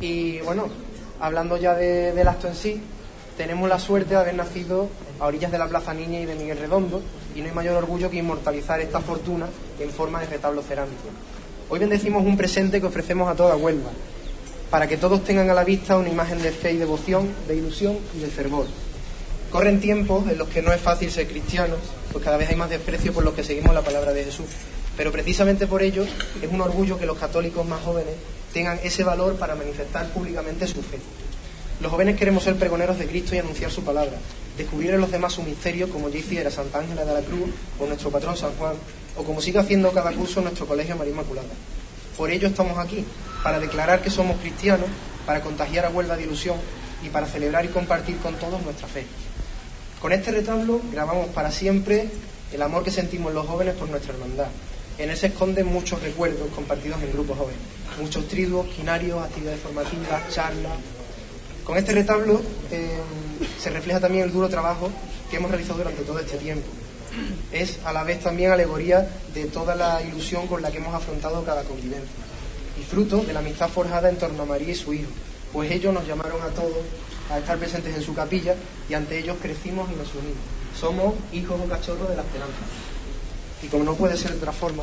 Y 0.00 0.38
bueno, 0.40 0.66
hablando 1.20 1.56
ya 1.56 1.74
de- 1.74 2.12
del 2.12 2.28
acto 2.28 2.48
en 2.48 2.54
sí, 2.54 2.80
tenemos 3.36 3.68
la 3.68 3.78
suerte 3.78 4.10
de 4.10 4.20
haber 4.20 4.34
nacido 4.34 4.88
a 5.18 5.26
orillas 5.26 5.52
de 5.52 5.58
la 5.58 5.68
Plaza 5.68 5.92
Niña 5.94 6.20
y 6.20 6.26
de 6.26 6.34
Miguel 6.34 6.58
Redondo, 6.58 7.02
y 7.34 7.40
no 7.40 7.46
hay 7.48 7.52
mayor 7.54 7.76
orgullo 7.76 8.10
que 8.10 8.16
inmortalizar 8.18 8.80
esta 8.80 9.00
fortuna 9.00 9.46
en 9.78 9.90
forma 9.90 10.20
de 10.20 10.26
retablo 10.26 10.62
cerámico. 10.62 11.08
Hoy 11.68 11.78
bendecimos 11.78 12.24
un 12.24 12.36
presente 12.36 12.80
que 12.80 12.86
ofrecemos 12.86 13.28
a 13.30 13.34
toda 13.34 13.56
Huelva, 13.56 13.90
para 14.70 14.86
que 14.86 14.96
todos 14.96 15.22
tengan 15.24 15.48
a 15.50 15.54
la 15.54 15.64
vista 15.64 15.96
una 15.96 16.08
imagen 16.08 16.42
de 16.42 16.50
fe 16.52 16.72
y 16.72 16.76
devoción, 16.76 17.28
de 17.46 17.56
ilusión 17.56 17.98
y 18.16 18.20
de 18.20 18.26
fervor. 18.28 18.66
Corren 19.50 19.80
tiempos 19.80 20.28
en 20.30 20.38
los 20.38 20.48
que 20.48 20.62
no 20.62 20.72
es 20.72 20.80
fácil 20.80 21.10
ser 21.10 21.26
cristianos, 21.26 21.78
pues 22.12 22.24
cada 22.24 22.36
vez 22.36 22.48
hay 22.50 22.56
más 22.56 22.70
desprecio 22.70 23.12
por 23.12 23.24
los 23.24 23.34
que 23.34 23.42
seguimos 23.44 23.74
la 23.74 23.82
palabra 23.82 24.12
de 24.12 24.24
Jesús. 24.24 24.46
Pero 25.00 25.12
precisamente 25.12 25.66
por 25.66 25.82
ello 25.82 26.04
es 26.42 26.50
un 26.52 26.60
orgullo 26.60 26.98
que 26.98 27.06
los 27.06 27.16
católicos 27.16 27.66
más 27.66 27.80
jóvenes 27.80 28.16
tengan 28.52 28.78
ese 28.82 29.02
valor 29.02 29.36
para 29.36 29.54
manifestar 29.54 30.06
públicamente 30.10 30.66
su 30.66 30.82
fe. 30.82 30.98
Los 31.80 31.90
jóvenes 31.90 32.18
queremos 32.18 32.44
ser 32.44 32.56
pregoneros 32.56 32.98
de 32.98 33.06
Cristo 33.06 33.34
y 33.34 33.38
anunciar 33.38 33.70
su 33.70 33.82
palabra, 33.82 34.18
descubrir 34.58 34.90
en 34.90 35.00
los 35.00 35.10
demás 35.10 35.32
su 35.32 35.42
misterio, 35.42 35.88
como 35.88 36.10
ya 36.10 36.18
hiciera 36.18 36.50
Santa 36.50 36.80
Ángela 36.80 37.06
de 37.06 37.14
la 37.14 37.22
Cruz 37.22 37.48
o 37.78 37.86
nuestro 37.86 38.10
patrón 38.10 38.36
San 38.36 38.52
Juan, 38.56 38.74
o 39.16 39.24
como 39.24 39.40
sigue 39.40 39.58
haciendo 39.58 39.90
cada 39.90 40.12
curso 40.12 40.42
nuestro 40.42 40.66
Colegio 40.66 40.94
María 40.96 41.14
Inmaculada. 41.14 41.48
Por 42.14 42.30
ello 42.30 42.48
estamos 42.48 42.76
aquí, 42.76 43.02
para 43.42 43.58
declarar 43.58 44.02
que 44.02 44.10
somos 44.10 44.38
cristianos, 44.40 44.88
para 45.24 45.40
contagiar 45.40 45.86
a 45.86 45.88
Huelva 45.88 46.18
de 46.18 46.24
ilusión 46.24 46.56
y 47.02 47.08
para 47.08 47.26
celebrar 47.26 47.64
y 47.64 47.68
compartir 47.68 48.18
con 48.18 48.34
todos 48.34 48.62
nuestra 48.64 48.86
fe. 48.86 49.06
Con 49.98 50.12
este 50.12 50.30
retablo 50.30 50.78
grabamos 50.92 51.28
para 51.28 51.50
siempre 51.50 52.10
el 52.52 52.60
amor 52.60 52.84
que 52.84 52.90
sentimos 52.90 53.32
los 53.32 53.46
jóvenes 53.46 53.76
por 53.76 53.88
nuestra 53.88 54.12
hermandad. 54.12 54.48
En 55.00 55.08
él 55.08 55.16
se 55.16 55.28
esconden 55.28 55.66
muchos 55.66 56.02
recuerdos 56.02 56.46
compartidos 56.54 57.02
en 57.02 57.10
grupos 57.10 57.38
jóvenes, 57.38 57.60
muchos 57.98 58.28
triduos, 58.28 58.66
quinarios, 58.66 59.18
actividades 59.22 59.60
formativas, 59.60 60.28
charlas. 60.30 60.72
Con 61.64 61.78
este 61.78 61.92
retablo 61.92 62.42
eh, 62.70 62.98
se 63.58 63.70
refleja 63.70 63.98
también 63.98 64.24
el 64.24 64.32
duro 64.32 64.50
trabajo 64.50 64.90
que 65.30 65.38
hemos 65.38 65.50
realizado 65.50 65.78
durante 65.78 66.02
todo 66.02 66.18
este 66.18 66.36
tiempo. 66.36 66.66
Es 67.50 67.78
a 67.86 67.94
la 67.94 68.04
vez 68.04 68.20
también 68.20 68.52
alegoría 68.52 69.08
de 69.32 69.46
toda 69.46 69.74
la 69.74 70.02
ilusión 70.02 70.46
con 70.46 70.60
la 70.60 70.70
que 70.70 70.76
hemos 70.76 70.94
afrontado 70.94 71.42
cada 71.44 71.62
convivencia 71.64 72.20
y 72.78 72.82
fruto 72.82 73.22
de 73.22 73.32
la 73.32 73.40
amistad 73.40 73.70
forjada 73.70 74.10
en 74.10 74.16
torno 74.16 74.42
a 74.42 74.46
María 74.46 74.68
y 74.68 74.74
su 74.74 74.92
hijo, 74.92 75.10
pues 75.50 75.70
ellos 75.70 75.94
nos 75.94 76.06
llamaron 76.06 76.42
a 76.42 76.48
todos 76.48 76.76
a 77.30 77.38
estar 77.38 77.56
presentes 77.56 77.96
en 77.96 78.02
su 78.02 78.14
capilla 78.14 78.54
y 78.86 78.92
ante 78.92 79.18
ellos 79.18 79.38
crecimos 79.40 79.88
y 79.90 79.96
nos 79.96 80.14
unimos. 80.14 80.44
Somos 80.78 81.14
hijos 81.32 81.58
o 81.58 81.68
cachorros 81.68 82.08
de 82.10 82.16
la 82.16 82.22
esperanza. 82.22 82.89
Y 83.62 83.66
como 83.66 83.84
no 83.84 83.94
puede 83.94 84.16
ser 84.16 84.32
de 84.32 84.38
otra 84.38 84.52
forma, 84.52 84.82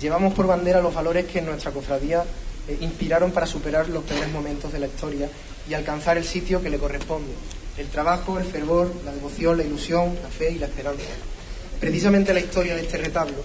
llevamos 0.00 0.34
por 0.34 0.46
bandera 0.46 0.80
los 0.80 0.94
valores 0.94 1.26
que 1.26 1.40
en 1.40 1.46
nuestra 1.46 1.72
cofradía 1.72 2.24
eh, 2.68 2.78
inspiraron 2.80 3.32
para 3.32 3.46
superar 3.46 3.88
los 3.88 4.04
peores 4.04 4.30
momentos 4.30 4.72
de 4.72 4.78
la 4.78 4.86
historia 4.86 5.28
y 5.68 5.74
alcanzar 5.74 6.16
el 6.16 6.24
sitio 6.24 6.62
que 6.62 6.70
le 6.70 6.78
corresponde. 6.78 7.32
El 7.76 7.88
trabajo, 7.88 8.38
el 8.38 8.44
fervor, 8.44 8.92
la 9.04 9.12
devoción, 9.12 9.56
la 9.56 9.64
ilusión, 9.64 10.16
la 10.22 10.28
fe 10.28 10.50
y 10.52 10.58
la 10.58 10.66
esperanza. 10.66 11.04
Precisamente 11.80 12.34
la 12.34 12.40
historia 12.40 12.74
de 12.74 12.82
este 12.82 12.98
retablo 12.98 13.36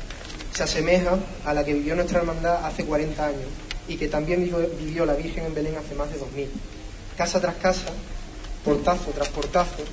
se 0.53 0.63
asemeja 0.63 1.17
a 1.45 1.53
la 1.53 1.63
que 1.63 1.73
vivió 1.73 1.95
nuestra 1.95 2.19
hermandad 2.19 2.65
hace 2.65 2.85
40 2.85 3.25
años 3.25 3.49
y 3.87 3.95
que 3.95 4.07
también 4.07 4.43
vivió, 4.79 5.05
la 5.05 5.13
Virgen 5.13 5.45
en 5.45 5.53
Belén 5.53 5.75
hace 5.75 5.95
más 5.95 6.11
de 6.11 6.17
2000. 6.17 6.49
Casa 7.17 7.39
tras 7.39 7.55
casa, 7.55 7.87
portazo 8.63 9.11
tras 9.11 9.29
portazo, 9.29 9.83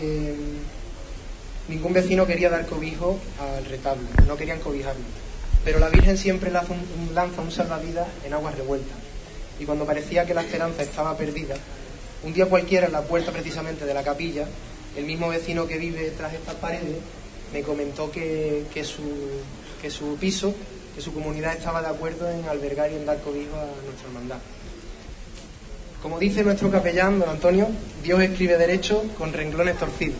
eh, 0.00 0.34
ningún 1.68 1.92
vecino 1.92 2.26
quería 2.26 2.50
dar 2.50 2.66
cobijo 2.66 3.18
al 3.40 3.64
retablo, 3.64 4.06
no 4.26 4.36
querían 4.36 4.60
cobijarlo. 4.60 5.04
Pero 5.64 5.78
la 5.78 5.88
Virgen 5.88 6.18
siempre 6.18 6.50
lanza 6.50 6.74
un, 6.74 7.14
lanza 7.14 7.40
un 7.40 7.50
salvavidas 7.50 8.08
en 8.24 8.34
aguas 8.34 8.54
revueltas. 8.56 8.96
Y 9.58 9.64
cuando 9.64 9.86
parecía 9.86 10.26
que 10.26 10.34
la 10.34 10.42
esperanza 10.42 10.82
estaba 10.82 11.16
perdida, 11.16 11.54
un 12.22 12.32
día 12.32 12.46
cualquiera 12.46 12.86
en 12.86 12.92
la 12.92 13.02
puerta 13.02 13.32
precisamente 13.32 13.86
de 13.86 13.94
la 13.94 14.02
capilla, 14.02 14.46
el 14.96 15.04
mismo 15.04 15.28
vecino 15.28 15.66
que 15.66 15.78
vive 15.78 16.12
tras 16.16 16.34
estas 16.34 16.54
paredes 16.56 16.98
me 17.52 17.62
comentó 17.62 18.10
que, 18.10 18.64
su, 18.84 19.02
que 19.80 19.90
su 19.90 20.16
piso 20.16 20.54
que 20.94 21.00
su 21.00 21.12
comunidad 21.12 21.56
estaba 21.56 21.82
de 21.82 21.88
acuerdo 21.88 22.30
en 22.30 22.46
albergar 22.48 22.90
y 22.90 22.94
en 22.94 23.04
dar 23.06 23.20
cobijo 23.20 23.56
a 23.56 23.66
nuestra 23.84 24.08
hermandad. 24.08 24.38
Como 26.04 26.18
dice 26.18 26.44
nuestro 26.44 26.70
capellán, 26.70 27.18
don 27.18 27.30
Antonio, 27.30 27.66
Dios 28.02 28.20
escribe 28.20 28.58
derecho 28.58 29.04
con 29.16 29.32
renglones 29.32 29.78
torcidos. 29.78 30.18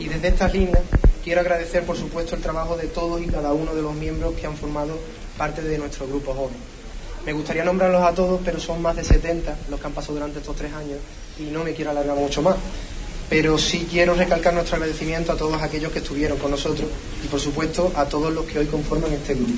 Y 0.00 0.08
desde 0.08 0.26
estas 0.26 0.52
líneas 0.52 0.82
quiero 1.22 1.40
agradecer, 1.40 1.84
por 1.84 1.96
supuesto, 1.96 2.34
el 2.34 2.42
trabajo 2.42 2.76
de 2.76 2.88
todos 2.88 3.22
y 3.22 3.26
cada 3.26 3.52
uno 3.52 3.76
de 3.76 3.82
los 3.82 3.94
miembros 3.94 4.34
que 4.34 4.44
han 4.44 4.56
formado 4.56 4.98
parte 5.38 5.62
de 5.62 5.78
nuestro 5.78 6.08
grupo 6.08 6.34
joven. 6.34 6.56
Me 7.24 7.32
gustaría 7.32 7.62
nombrarlos 7.62 8.02
a 8.02 8.12
todos, 8.12 8.40
pero 8.44 8.58
son 8.58 8.82
más 8.82 8.96
de 8.96 9.04
70 9.04 9.56
los 9.70 9.78
que 9.78 9.86
han 9.86 9.92
pasado 9.92 10.14
durante 10.14 10.40
estos 10.40 10.56
tres 10.56 10.72
años 10.72 10.98
y 11.38 11.44
no 11.44 11.62
me 11.62 11.74
quiero 11.74 11.92
alargar 11.92 12.16
mucho 12.16 12.42
más 12.42 12.56
pero 13.30 13.56
sí 13.56 13.86
quiero 13.90 14.14
recalcar 14.14 14.52
nuestro 14.52 14.76
agradecimiento 14.76 15.32
a 15.32 15.36
todos 15.36 15.62
aquellos 15.62 15.90
que 15.90 16.00
estuvieron 16.00 16.36
con 16.36 16.50
nosotros 16.50 16.86
y 17.24 17.28
por 17.28 17.40
supuesto 17.40 17.90
a 17.96 18.04
todos 18.04 18.30
los 18.30 18.44
que 18.44 18.58
hoy 18.58 18.66
conforman 18.66 19.10
este 19.10 19.34
grupo. 19.34 19.54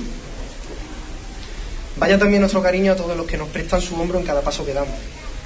Vaya 1.97 2.19
también 2.19 2.41
nuestro 2.41 2.61
cariño 2.61 2.91
a 2.91 2.95
todos 2.95 3.15
los 3.15 3.25
que 3.25 3.37
nos 3.37 3.47
prestan 3.49 3.81
su 3.81 3.95
hombro 3.95 4.19
en 4.19 4.25
cada 4.25 4.41
paso 4.41 4.65
que 4.65 4.73
damos. 4.73 4.95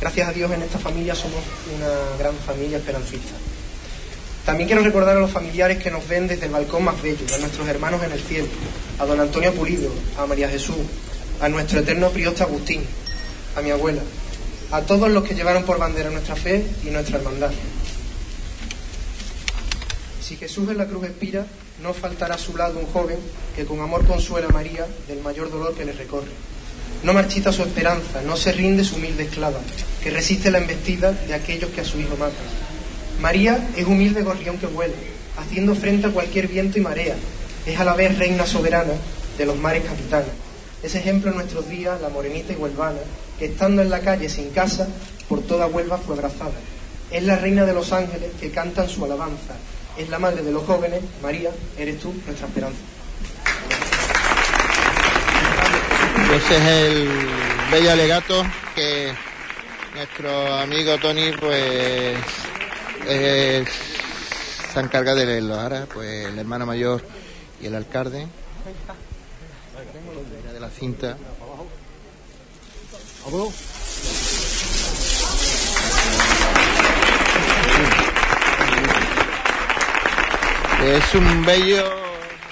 Gracias 0.02 0.28
a 0.28 0.32
Dios 0.32 0.52
en 0.52 0.62
esta 0.62 0.80
familia 0.80 1.14
somos 1.14 1.44
una 1.76 2.18
gran 2.18 2.36
familia 2.38 2.78
esperancista. 2.78 3.34
También 4.46 4.68
quiero 4.68 4.82
recordar 4.82 5.16
a 5.16 5.20
los 5.20 5.30
familiares 5.30 5.78
que 5.78 5.92
nos 5.92 6.08
ven 6.08 6.28
desde 6.28 6.48
el 6.48 6.52
balcón 6.52 6.86
más 6.86 7.00
bello, 7.02 7.24
a 7.36 7.38
nuestros 7.38 7.68
hermanos 7.68 8.02
en 8.04 8.14
el 8.14 8.20
cielo, 8.20 8.48
a 8.98 9.06
don 9.06 9.20
Antonio 9.20 9.54
Pulido, 9.54 9.92
a 10.18 10.26
María 10.26 10.50
Jesús, 10.50 10.78
a 11.40 11.50
nuestro 11.50 11.82
eterno 11.82 12.10
prioste 12.10 12.42
Agustín, 12.42 12.82
a 13.56 13.62
mi 13.62 13.70
abuela, 13.70 14.02
a 14.72 14.82
todos 14.82 15.12
los 15.12 15.24
que 15.24 15.36
llevaron 15.36 15.64
por 15.64 15.78
bandera 15.78 16.10
nuestra 16.10 16.36
fe 16.36 16.66
y 16.84 16.90
nuestra 16.90 17.18
hermandad. 17.18 17.52
Si 20.22 20.36
Jesús 20.36 20.68
en 20.70 20.78
la 20.78 20.88
cruz 20.88 21.06
expira, 21.06 21.46
no 21.82 21.94
faltará 21.94 22.36
a 22.36 22.38
su 22.38 22.56
lado 22.56 22.80
un 22.80 22.86
joven 22.88 23.18
que 23.56 23.66
con 23.66 23.80
amor 23.80 24.06
consuela 24.06 24.48
a 24.48 24.52
María 24.52 24.86
del 25.08 25.22
mayor 25.22 25.50
dolor 25.50 25.76
que 25.76 25.86
le 25.86 25.94
recorre. 25.94 26.32
No 27.04 27.14
marchita 27.14 27.52
su 27.52 27.62
esperanza, 27.62 28.22
no 28.26 28.36
se 28.36 28.52
rinde 28.52 28.84
su 28.84 28.96
humilde 28.96 29.24
esclava, 29.24 29.60
que 30.04 30.10
resiste 30.10 30.52
la 30.52 30.58
embestida 30.58 31.12
de 31.12 31.34
aquellos 31.34 31.70
que 31.72 31.82
a 31.82 31.86
su 31.86 32.00
hijo 32.00 32.18
matan. 32.18 32.34
María 33.22 33.70
es 33.76 33.86
humilde 33.86 34.22
gorrión 34.22 34.58
que 34.58 34.68
vuela, 34.68 34.96
haciendo 35.38 35.76
frente 35.76 36.08
a 36.08 36.12
cualquier 36.12 36.48
viento 36.48 36.78
y 36.78 36.82
marea. 36.82 37.16
Es 37.66 37.80
a 37.80 37.86
la 37.86 37.94
vez 37.94 38.18
reina 38.18 38.46
soberana 38.46 38.94
de 39.38 39.46
los 39.46 39.58
mares 39.58 39.84
capitanes. 39.84 40.32
Es 40.84 40.96
ejemplo 40.96 41.32
en 41.32 41.38
nuestros 41.38 41.70
días 41.70 42.00
la 42.02 42.10
morenita 42.10 42.54
y 42.54 42.56
huelvana, 42.56 43.00
que 43.38 43.46
estando 43.46 43.82
en 43.82 43.90
la 43.90 44.00
calle 44.00 44.30
sin 44.30 44.50
casa, 44.52 44.88
por 45.28 45.42
toda 45.42 45.68
Huelva 45.68 45.98
fue 45.98 46.16
abrazada. 46.16 46.52
Es 47.12 47.24
la 47.24 47.38
reina 47.38 47.66
de 47.66 47.74
los 47.74 47.92
ángeles 47.92 48.32
que 48.40 48.52
cantan 48.52 48.90
su 48.90 49.04
alabanza, 49.06 49.56
es 49.98 50.10
la 50.10 50.20
madre 50.20 50.44
de 50.44 50.52
los 50.52 50.64
jóvenes, 50.64 51.02
María, 51.22 51.52
eres 51.78 52.00
tú 52.00 52.14
nuestra 52.26 52.48
esperanza. 52.48 52.80
Ese 56.34 56.58
es 56.58 56.64
el 56.64 57.10
bello 57.72 57.92
alegato 57.92 58.46
que 58.76 59.14
nuestro 59.96 60.56
amigo 60.56 60.98
Tony 61.00 61.32
pues 61.40 62.18
se 63.06 64.80
encarga 64.80 65.16
de 65.16 65.26
leerlo. 65.26 65.60
Ahora 65.60 65.88
pues 65.92 66.28
el 66.28 66.38
hermano 66.38 66.66
mayor 66.66 67.04
y 67.62 67.66
el 67.66 67.76
alcalde 67.76 68.28
de 70.54 70.60
la 70.60 70.70
cinta. 70.70 71.18
Es 80.82 81.14
un 81.14 81.46
bello 81.46 81.84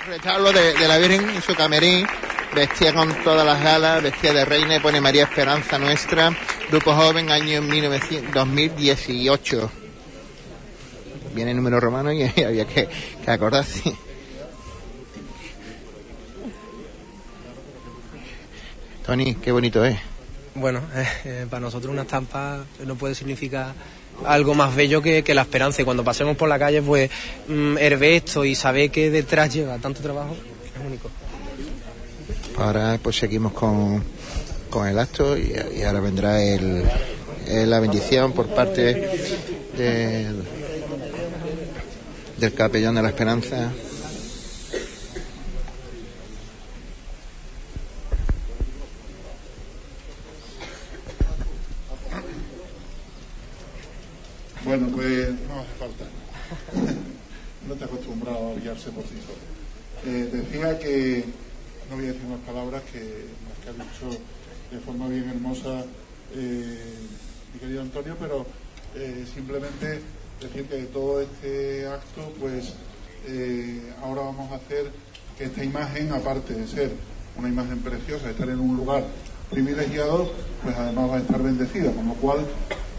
retablo 0.06 0.52
de, 0.52 0.86
la 0.86 0.98
Virgen 0.98 1.30
en 1.30 1.42
su 1.42 1.56
camerín, 1.56 2.06
vestida 2.54 2.94
con 2.94 3.24
todas 3.24 3.46
las 3.46 3.64
galas, 3.64 4.04
vestida 4.04 4.34
de 4.34 4.44
reina 4.44 4.76
y 4.76 4.80
pone 4.80 5.00
María 5.00 5.24
Esperanza 5.24 5.80
Nuestra, 5.80 6.36
Grupo 6.70 6.94
Joven, 6.94 7.32
año 7.32 7.62
2018. 7.62 9.72
Viene 11.34 11.52
el 11.52 11.58
número 11.58 11.80
romano 11.80 12.12
y 12.12 12.24
había 12.46 12.66
que, 12.66 12.90
acordarse. 13.26 13.96
Tony, 19.06 19.36
qué 19.36 19.54
bonito 19.54 19.86
es. 19.86 19.98
Bueno, 20.54 20.82
eh, 21.24 21.48
para 21.50 21.62
nosotros 21.62 21.94
una 21.94 22.02
estampa 22.02 22.66
no 22.86 22.96
puede 22.96 23.16
significar 23.16 23.74
algo 24.26 24.54
más 24.54 24.76
bello 24.76 25.02
que, 25.02 25.24
la 25.34 25.42
esperanza. 25.42 25.82
Y 25.82 25.86
cuando 25.86 26.04
pasemos 26.04 26.38
por 26.38 26.50
la 26.50 26.60
calle, 26.60 26.82
pues 26.82 27.10
mm, 27.48 27.78
esto 27.78 28.46
y 28.46 28.56
saber 28.56 28.92
que 28.92 29.10
detrás 29.10 29.54
lleva 29.54 29.78
tanto 29.78 30.02
trabajo 30.02 30.34
es 30.34 30.86
único. 30.86 31.10
Ahora 32.58 33.00
pues 33.02 33.18
seguimos 33.18 33.54
con, 33.54 34.04
con 34.70 34.88
el 34.88 34.98
acto 34.98 35.38
y, 35.38 35.54
ahora 35.86 36.00
vendrá 36.00 36.44
el, 36.44 36.84
la 37.48 37.80
bendición 37.80 38.34
por 38.34 38.48
parte 38.48 39.10
del 39.78 40.44
capellán 42.54 42.96
de 42.96 43.02
la 43.02 43.10
esperanza. 43.10 43.72
Bueno, 54.68 54.90
pues 54.94 55.30
no 55.48 55.62
hace 55.62 55.74
falta. 55.80 56.04
no 57.70 57.76
te 57.76 57.86
acostumbrado 57.86 58.50
a 58.52 58.60
guiarse 58.60 58.92
por 58.92 59.06
sí 59.06 59.16
solo. 59.26 59.40
Eh, 60.06 60.30
decía 60.30 60.78
que, 60.78 61.24
no 61.90 61.96
voy 61.96 62.04
a 62.04 62.08
decir 62.12 62.28
más 62.28 62.42
palabras 62.42 62.84
que 62.92 63.00
las 63.48 63.58
que 63.64 63.70
ha 63.70 63.86
dicho 63.86 64.22
de 64.70 64.80
forma 64.80 65.08
bien 65.08 65.30
hermosa 65.30 65.86
eh, 66.36 66.96
mi 67.54 67.60
querido 67.62 67.82
Antonio, 67.82 68.18
pero 68.20 68.46
eh, 68.94 69.26
simplemente 69.34 70.02
decir 70.42 70.66
que 70.66 70.76
de 70.76 70.86
todo 70.88 71.22
este 71.22 71.88
acto, 71.88 72.34
pues 72.38 72.74
ahora 74.04 74.24
vamos 74.24 74.52
a 74.52 74.56
hacer 74.56 74.92
que 75.38 75.46
esta 75.46 75.64
imagen, 75.64 76.12
aparte 76.12 76.54
de 76.54 76.68
ser 76.68 76.92
una 77.38 77.48
imagen 77.48 77.80
preciosa, 77.80 78.32
estar 78.32 78.50
en 78.50 78.60
un 78.60 78.76
lugar 78.76 79.06
privilegiado, 79.50 80.32
pues 80.64 80.76
además 80.76 81.12
va 81.12 81.16
a 81.18 81.20
estar 81.20 81.42
bendecida, 81.42 81.92
con 81.92 82.08
lo 82.08 82.14
cual 82.16 82.46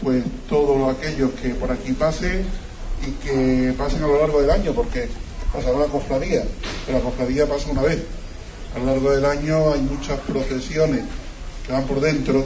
pues 0.01 0.23
todos 0.47 0.95
aquellos 0.97 1.31
que 1.41 1.49
por 1.49 1.71
aquí 1.71 1.91
pasen 1.93 2.45
y 3.05 3.11
que 3.25 3.73
pasen 3.77 4.03
a 4.03 4.07
lo 4.07 4.19
largo 4.19 4.41
del 4.41 4.51
año, 4.51 4.73
porque 4.73 5.09
pasará 5.53 5.79
la 5.79 5.85
cofradía, 5.85 6.43
pero 6.85 6.99
la 6.99 7.03
cofradía 7.03 7.47
pasa 7.47 7.69
una 7.71 7.81
vez. 7.81 8.03
A 8.75 8.79
lo 8.79 8.85
largo 8.85 9.11
del 9.11 9.25
año 9.25 9.73
hay 9.73 9.81
muchas 9.81 10.19
procesiones 10.21 11.03
que 11.65 11.73
van 11.73 11.85
por 11.85 11.99
dentro, 11.99 12.45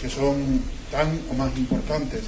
que 0.00 0.08
son 0.08 0.60
tan 0.90 1.18
o 1.30 1.34
más 1.34 1.56
importantes. 1.56 2.22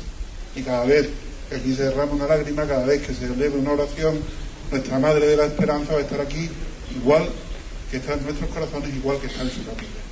Y 0.54 0.62
cada 0.62 0.84
vez 0.84 1.08
que 1.48 1.56
aquí 1.56 1.74
se 1.74 1.84
derrama 1.84 2.12
una 2.12 2.26
lágrima, 2.26 2.66
cada 2.66 2.86
vez 2.86 3.06
que 3.06 3.14
se 3.14 3.26
eleve 3.26 3.58
una 3.58 3.72
oración, 3.72 4.18
nuestra 4.70 4.98
Madre 4.98 5.26
de 5.26 5.36
la 5.36 5.46
Esperanza 5.46 5.92
va 5.92 5.98
a 5.98 6.02
estar 6.02 6.20
aquí 6.20 6.48
igual 6.96 7.28
que 7.90 7.98
está 7.98 8.14
en 8.14 8.24
nuestros 8.24 8.50
corazones, 8.50 8.94
igual 8.94 9.18
que 9.18 9.26
está 9.26 9.42
en 9.42 9.50
su 9.50 9.64
capilla. 9.64 10.05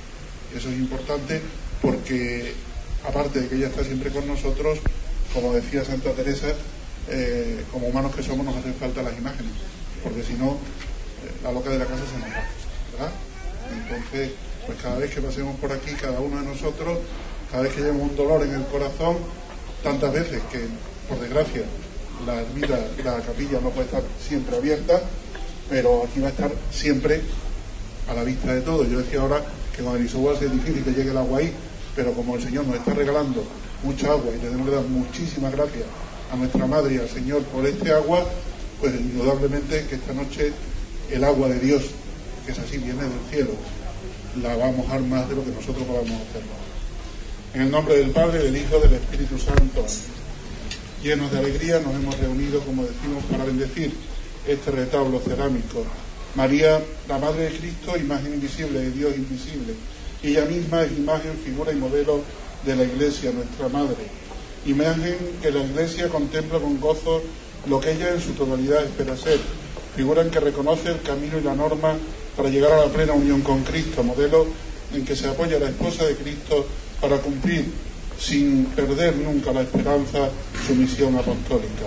Eso 0.55 0.69
es 0.69 0.77
importante 0.77 1.41
porque, 1.81 2.53
aparte 3.05 3.41
de 3.41 3.47
que 3.49 3.55
ella 3.55 3.67
está 3.67 3.83
siempre 3.83 4.09
con 4.09 4.25
nosotros, 4.25 4.79
como 5.33 5.53
decía 5.53 5.83
Santa 5.83 6.11
Teresa, 6.11 6.47
eh, 7.09 7.63
como 7.71 7.87
humanos 7.87 8.15
que 8.15 8.23
somos 8.23 8.45
nos 8.45 8.55
hacen 8.55 8.73
falta 8.75 9.03
las 9.03 9.17
imágenes, 9.17 9.51
porque 10.01 10.23
si 10.23 10.33
no, 10.33 10.51
eh, 10.51 11.31
la 11.43 11.51
loca 11.51 11.69
de 11.69 11.79
la 11.79 11.85
casa 11.85 12.03
se 12.05 12.17
nos 12.17 12.29
va. 13.01 13.11
Entonces, 13.71 14.31
pues 14.65 14.77
cada 14.81 14.97
vez 14.97 15.13
que 15.13 15.21
pasemos 15.21 15.59
por 15.59 15.71
aquí, 15.73 15.91
cada 15.99 16.21
uno 16.21 16.39
de 16.39 16.47
nosotros, 16.47 16.99
cada 17.51 17.63
vez 17.63 17.73
que 17.73 17.81
llevemos 17.81 18.09
un 18.09 18.15
dolor 18.15 18.43
en 18.43 18.53
el 18.53 18.65
corazón, 18.67 19.17
tantas 19.83 20.13
veces 20.13 20.41
que, 20.51 20.61
por 21.09 21.19
desgracia, 21.19 21.63
la 22.25 22.41
ermita, 22.41 22.79
la 23.03 23.19
capilla 23.19 23.59
no 23.59 23.71
puede 23.71 23.87
estar 23.87 24.03
siempre 24.25 24.55
abierta, 24.55 25.01
pero 25.69 26.05
aquí 26.07 26.21
va 26.21 26.27
a 26.27 26.31
estar 26.31 26.51
siempre 26.71 27.21
a 28.07 28.13
la 28.13 28.23
vista 28.23 28.53
de 28.53 28.61
todos. 28.61 28.89
Yo 28.89 28.99
decía 28.99 29.19
ahora 29.19 29.43
que 29.75 29.83
con 29.83 29.97
el 29.97 30.05
es 30.05 30.51
difícil 30.51 30.83
que 30.83 30.91
llegue 30.91 31.11
el 31.11 31.17
agua 31.17 31.39
ahí, 31.39 31.51
pero 31.95 32.13
como 32.13 32.35
el 32.35 32.43
Señor 32.43 32.65
nos 32.65 32.77
está 32.77 32.93
regalando 32.93 33.43
mucha 33.83 34.11
agua 34.11 34.31
y 34.35 34.39
tenemos 34.39 34.67
que 34.67 34.75
dar 34.75 34.85
muchísimas 34.85 35.51
gracias 35.51 35.83
a 36.31 36.35
nuestra 36.35 36.65
Madre 36.65 36.95
y 36.95 36.97
al 36.97 37.09
Señor 37.09 37.43
por 37.43 37.65
este 37.65 37.91
agua, 37.91 38.25
pues 38.79 38.93
indudablemente 38.95 39.85
que 39.87 39.95
esta 39.95 40.13
noche 40.13 40.53
el 41.11 41.23
agua 41.23 41.49
de 41.49 41.59
Dios, 41.59 41.83
que 42.45 42.51
es 42.51 42.59
así, 42.59 42.77
viene 42.77 43.03
del 43.03 43.11
cielo, 43.29 43.51
la 44.41 44.55
va 44.55 44.69
a 44.69 44.71
mojar 44.71 45.01
más 45.01 45.27
de 45.29 45.35
lo 45.35 45.43
que 45.43 45.51
nosotros 45.51 45.83
podamos 45.85 46.21
hacerlo. 46.29 46.51
En 47.53 47.61
el 47.61 47.71
nombre 47.71 47.97
del 47.97 48.11
Padre, 48.11 48.39
del 48.39 48.57
Hijo, 48.57 48.79
del 48.79 48.93
Espíritu 48.93 49.37
Santo, 49.37 49.85
llenos 51.03 51.31
de 51.31 51.39
alegría, 51.39 51.79
nos 51.79 51.95
hemos 51.95 52.17
reunido, 52.17 52.59
como 52.61 52.83
decimos, 52.83 53.23
para 53.31 53.45
bendecir 53.45 53.93
este 54.47 54.71
retablo 54.71 55.19
cerámico. 55.19 55.85
María, 56.35 56.81
la 57.07 57.17
Madre 57.17 57.43
de 57.43 57.57
Cristo, 57.57 57.95
imagen 57.97 58.33
invisible 58.33 58.79
de 58.79 58.91
Dios 58.91 59.15
invisible. 59.15 59.73
Ella 60.21 60.45
misma 60.45 60.83
es 60.83 60.91
imagen, 60.91 61.31
figura 61.43 61.71
y 61.71 61.75
modelo 61.75 62.21
de 62.65 62.75
la 62.75 62.83
Iglesia, 62.83 63.31
nuestra 63.31 63.69
Madre. 63.69 64.03
Imagen 64.65 65.17
que 65.41 65.51
la 65.51 65.63
Iglesia 65.63 66.09
contempla 66.09 66.59
con 66.59 66.79
gozo 66.79 67.21
lo 67.67 67.79
que 67.79 67.93
ella 67.93 68.09
en 68.09 68.21
su 68.21 68.33
totalidad 68.33 68.83
espera 68.83 69.15
ser. 69.15 69.39
Figura 69.95 70.23
en 70.23 70.29
que 70.29 70.41
reconoce 70.41 70.89
el 70.89 71.01
camino 71.01 71.39
y 71.39 71.43
la 71.43 71.55
norma 71.55 71.95
para 72.35 72.49
llegar 72.49 72.73
a 72.73 72.85
la 72.85 72.91
plena 72.91 73.13
unión 73.13 73.41
con 73.41 73.63
Cristo, 73.63 74.03
modelo 74.03 74.45
en 74.93 75.05
que 75.05 75.15
se 75.15 75.27
apoya 75.27 75.57
la 75.57 75.69
esposa 75.69 76.05
de 76.05 76.15
Cristo 76.15 76.65
para 76.99 77.17
cumplir 77.17 77.65
sin 78.19 78.65
perder 78.65 79.15
nunca 79.15 79.53
la 79.53 79.61
esperanza 79.61 80.29
su 80.67 80.75
misión 80.75 81.15
apostólica. 81.15 81.85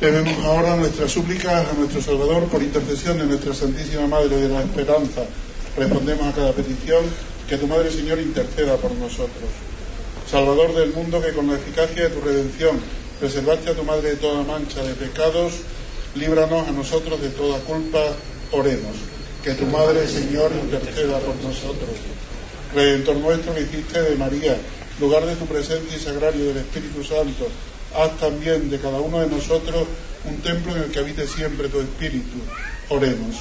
Debemos 0.00 0.44
ahora 0.44 0.76
nuestras 0.76 1.10
súplicas 1.10 1.66
a 1.66 1.72
nuestro 1.72 2.00
Salvador 2.00 2.44
por 2.44 2.62
intercesión 2.62 3.18
de 3.18 3.24
nuestra 3.24 3.52
Santísima 3.52 4.06
Madre 4.06 4.36
de 4.36 4.48
la 4.48 4.62
Esperanza. 4.62 5.22
Respondemos 5.76 6.24
a 6.24 6.32
cada 6.36 6.52
petición 6.52 7.02
que 7.48 7.58
tu 7.58 7.66
Madre 7.66 7.90
Señor 7.90 8.20
interceda 8.20 8.76
por 8.76 8.92
nosotros. 8.92 9.50
Salvador 10.30 10.72
del 10.76 10.92
mundo 10.92 11.20
que 11.20 11.32
con 11.32 11.48
la 11.48 11.56
eficacia 11.56 12.04
de 12.04 12.10
tu 12.10 12.20
redención 12.20 12.78
preservaste 13.18 13.70
a 13.70 13.74
tu 13.74 13.82
Madre 13.82 14.10
de 14.10 14.16
toda 14.18 14.44
mancha 14.44 14.84
de 14.84 14.94
pecados, 14.94 15.54
líbranos 16.14 16.68
a 16.68 16.70
nosotros 16.70 17.20
de 17.20 17.30
toda 17.30 17.58
culpa, 17.58 17.98
oremos. 18.52 18.94
Que 19.42 19.54
tu 19.54 19.66
Madre 19.66 20.06
Señor 20.06 20.52
interceda 20.62 21.18
por 21.18 21.34
nosotros. 21.42 21.90
Redentor 22.72 23.16
nuestro 23.16 23.52
que 23.52 23.62
hiciste 23.62 24.00
de 24.00 24.14
María, 24.14 24.58
lugar 25.00 25.26
de 25.26 25.34
tu 25.34 25.46
presencia 25.46 25.96
y 25.96 26.00
sagrario 26.00 26.44
del 26.44 26.58
Espíritu 26.58 27.02
Santo, 27.02 27.48
haz 27.94 28.16
también 28.18 28.70
de 28.70 28.78
cada 28.78 29.00
uno 29.00 29.20
de 29.20 29.28
nosotros 29.28 29.86
un 30.24 30.36
templo 30.38 30.76
en 30.76 30.82
el 30.82 30.90
que 30.90 30.98
habite 30.98 31.26
siempre 31.26 31.68
tu 31.68 31.80
Espíritu. 31.80 32.38
Oremos. 32.88 33.36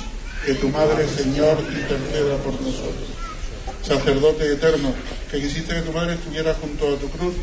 Que 0.46 0.54
tu 0.56 0.70
Madre, 0.70 1.08
Señor, 1.08 1.58
interceda 1.60 2.38
por 2.44 2.54
nosotros. 2.62 3.10
Sacerdote 3.82 4.52
eterno, 4.54 4.94
que 5.32 5.42
quisiste 5.42 5.74
que 5.76 5.82
tu 5.82 5.92
Madre 5.92 6.14
estuviera 6.14 6.54
junto 6.54 6.94
a 6.94 6.98
tu 6.98 7.10
cruz, 7.10 7.34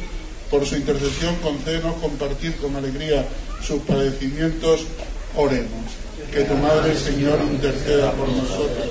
por 0.51 0.65
su 0.67 0.77
intercesión 0.77 1.37
concédenos 1.37 1.95
compartir 1.97 2.57
con 2.57 2.77
alegría 2.77 3.27
sus 3.63 3.81
padecimientos. 3.83 4.85
Oremos. 5.37 5.91
Que 6.33 6.45
tu 6.45 6.55
Madre, 6.55 6.97
Señor, 6.97 7.41
interceda 7.51 8.13
por 8.13 8.29
nosotros. 8.29 8.89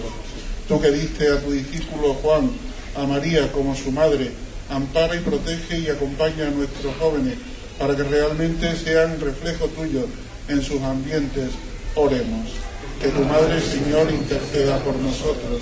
Tú 0.67 0.79
que 0.81 0.91
diste 0.91 1.29
a 1.29 1.39
tu 1.39 1.51
discípulo 1.51 2.13
Juan, 2.15 2.51
a 2.95 3.05
María 3.05 3.51
como 3.51 3.75
su 3.75 3.91
madre, 3.91 4.31
ampara 4.69 5.15
y 5.15 5.19
protege 5.19 5.79
y 5.79 5.89
acompaña 5.89 6.47
a 6.47 6.51
nuestros 6.51 6.95
jóvenes 6.97 7.37
para 7.79 7.95
que 7.95 8.03
realmente 8.03 8.75
sean 8.75 9.19
reflejo 9.19 9.67
tuyo 9.67 10.07
en 10.47 10.61
sus 10.61 10.81
ambientes. 10.81 11.51
Oremos. 11.95 12.49
Que 13.01 13.09
tu 13.09 13.21
Madre, 13.21 13.59
Señor, 13.61 14.11
interceda 14.11 14.79
por 14.79 14.95
nosotros. 14.95 15.61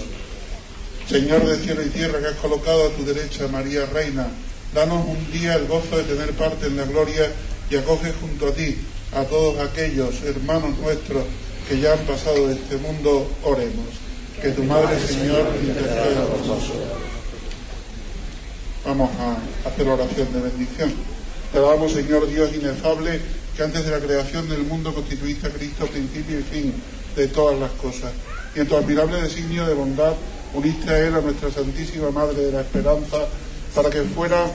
Señor 1.08 1.46
de 1.46 1.58
cielo 1.58 1.82
y 1.84 1.90
tierra, 1.90 2.20
que 2.20 2.28
has 2.28 2.36
colocado 2.36 2.88
a 2.88 2.90
tu 2.92 3.04
derecha 3.04 3.48
María 3.48 3.86
Reina, 3.86 4.28
danos 4.74 5.06
un 5.06 5.32
día 5.32 5.56
el 5.56 5.68
gozo 5.68 5.98
de 5.98 6.04
tener 6.04 6.32
parte 6.34 6.68
en 6.68 6.78
la 6.78 6.86
gloria 6.86 7.32
y 7.70 7.76
acoge 7.76 8.14
junto 8.14 8.48
a 8.48 8.54
ti 8.54 8.78
a 9.14 9.24
todos 9.24 9.60
aquellos 9.60 10.22
hermanos 10.24 10.78
nuestros 10.78 11.26
que 11.68 11.80
ya 11.80 11.94
han 11.94 12.00
pasado 12.00 12.48
de 12.48 12.54
este 12.54 12.78
mundo. 12.78 13.30
Oremos. 13.44 13.88
Que 14.42 14.50
tu 14.52 14.64
Madre, 14.64 15.00
Señor, 15.00 15.48
interceda 15.62 16.26
por 16.26 16.40
nosotros. 16.40 17.02
Vamos 18.86 19.12
a 19.20 19.68
hacer 19.68 19.88
oración 19.88 20.34
de 20.34 20.40
bendición. 20.42 20.94
Te 21.52 21.60
damos, 21.60 21.92
Señor 21.92 22.28
Dios 22.28 22.54
inefable, 22.56 23.20
que 23.56 23.64
antes 23.64 23.84
de 23.86 23.92
la 23.92 24.00
creación 24.00 24.48
del 24.48 24.64
mundo 24.64 24.94
constituiste 24.94 25.48
a 25.48 25.50
Cristo 25.50 25.86
principio 25.86 26.40
y 26.40 26.44
fin 26.44 26.74
de 27.16 27.28
todas 27.28 27.60
las 27.60 27.72
cosas. 27.72 28.12
Y 28.56 28.62
en 28.62 28.68
tu 28.68 28.78
admirable 28.78 29.22
designio 29.22 29.66
de 29.66 29.74
bondad 29.74 30.14
uniste 30.54 30.90
a 30.90 31.00
Él 31.00 31.14
a 31.14 31.20
nuestra 31.22 31.52
Santísima 31.52 32.10
Madre 32.12 32.46
de 32.46 32.52
la 32.54 32.62
Esperanza 32.62 33.18
para 33.76 33.90
que 33.90 34.04
fuera 34.04 34.46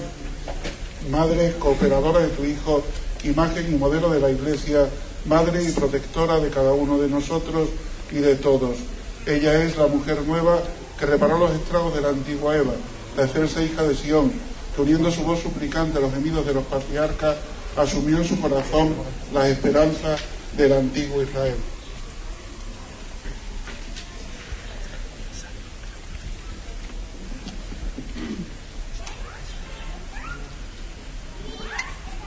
madre 1.10 1.54
cooperadora 1.58 2.20
de 2.20 2.28
tu 2.28 2.44
Hijo, 2.44 2.82
imagen 3.24 3.74
y 3.74 3.76
modelo 3.76 4.10
de 4.10 4.20
la 4.20 4.30
Iglesia, 4.30 4.86
madre 5.26 5.62
y 5.64 5.72
protectora 5.72 6.40
de 6.40 6.48
cada 6.48 6.72
uno 6.72 6.98
de 6.98 7.08
nosotros 7.08 7.68
y 8.10 8.16
de 8.16 8.36
todos. 8.36 8.76
Ella 9.26 9.62
es 9.62 9.76
la 9.76 9.86
mujer 9.86 10.22
nueva 10.22 10.62
que 10.98 11.04
reparó 11.04 11.36
los 11.38 11.50
estragos 11.50 11.94
de 11.94 12.00
la 12.00 12.08
antigua 12.08 12.56
Eva, 12.56 12.72
la 13.16 13.24
excelsa 13.24 13.62
hija 13.62 13.82
de 13.82 13.94
Sión, 13.94 14.32
que 14.76 14.82
uniendo 14.82 15.10
su 15.10 15.22
voz 15.22 15.40
suplicante 15.40 15.96
a 15.96 16.02
los 16.02 16.12
gemidos 16.12 16.44
de 16.44 16.52
los 16.52 16.64
patriarcas, 16.64 17.36
asumió 17.76 18.18
en 18.18 18.28
su 18.28 18.38
corazón 18.38 18.94
las 19.32 19.48
esperanzas 19.48 20.20
del 20.56 20.74
antiguo 20.74 21.22
Israel. 21.22 21.56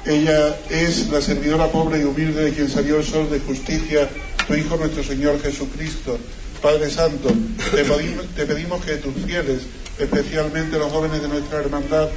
Ella 0.05 0.57
es 0.71 1.07
la 1.09 1.21
servidora 1.21 1.67
pobre 1.67 1.99
y 1.99 2.03
humilde 2.03 2.45
de 2.45 2.51
quien 2.51 2.67
salió 2.67 2.97
el 2.97 3.03
sol 3.03 3.29
de 3.29 3.39
justicia, 3.41 4.09
tu 4.47 4.55
Hijo 4.55 4.75
nuestro 4.75 5.03
Señor 5.03 5.39
Jesucristo. 5.39 6.17
Padre 6.63 6.89
Santo, 6.89 7.29
te 7.71 7.85
pedimos, 7.85 8.25
te 8.35 8.45
pedimos 8.47 8.83
que 8.83 8.97
tus 8.97 9.13
fieles, 9.23 9.61
especialmente 9.99 10.79
los 10.79 10.91
jóvenes 10.91 11.21
de 11.21 11.27
nuestra 11.27 11.59
hermandad, 11.59 12.09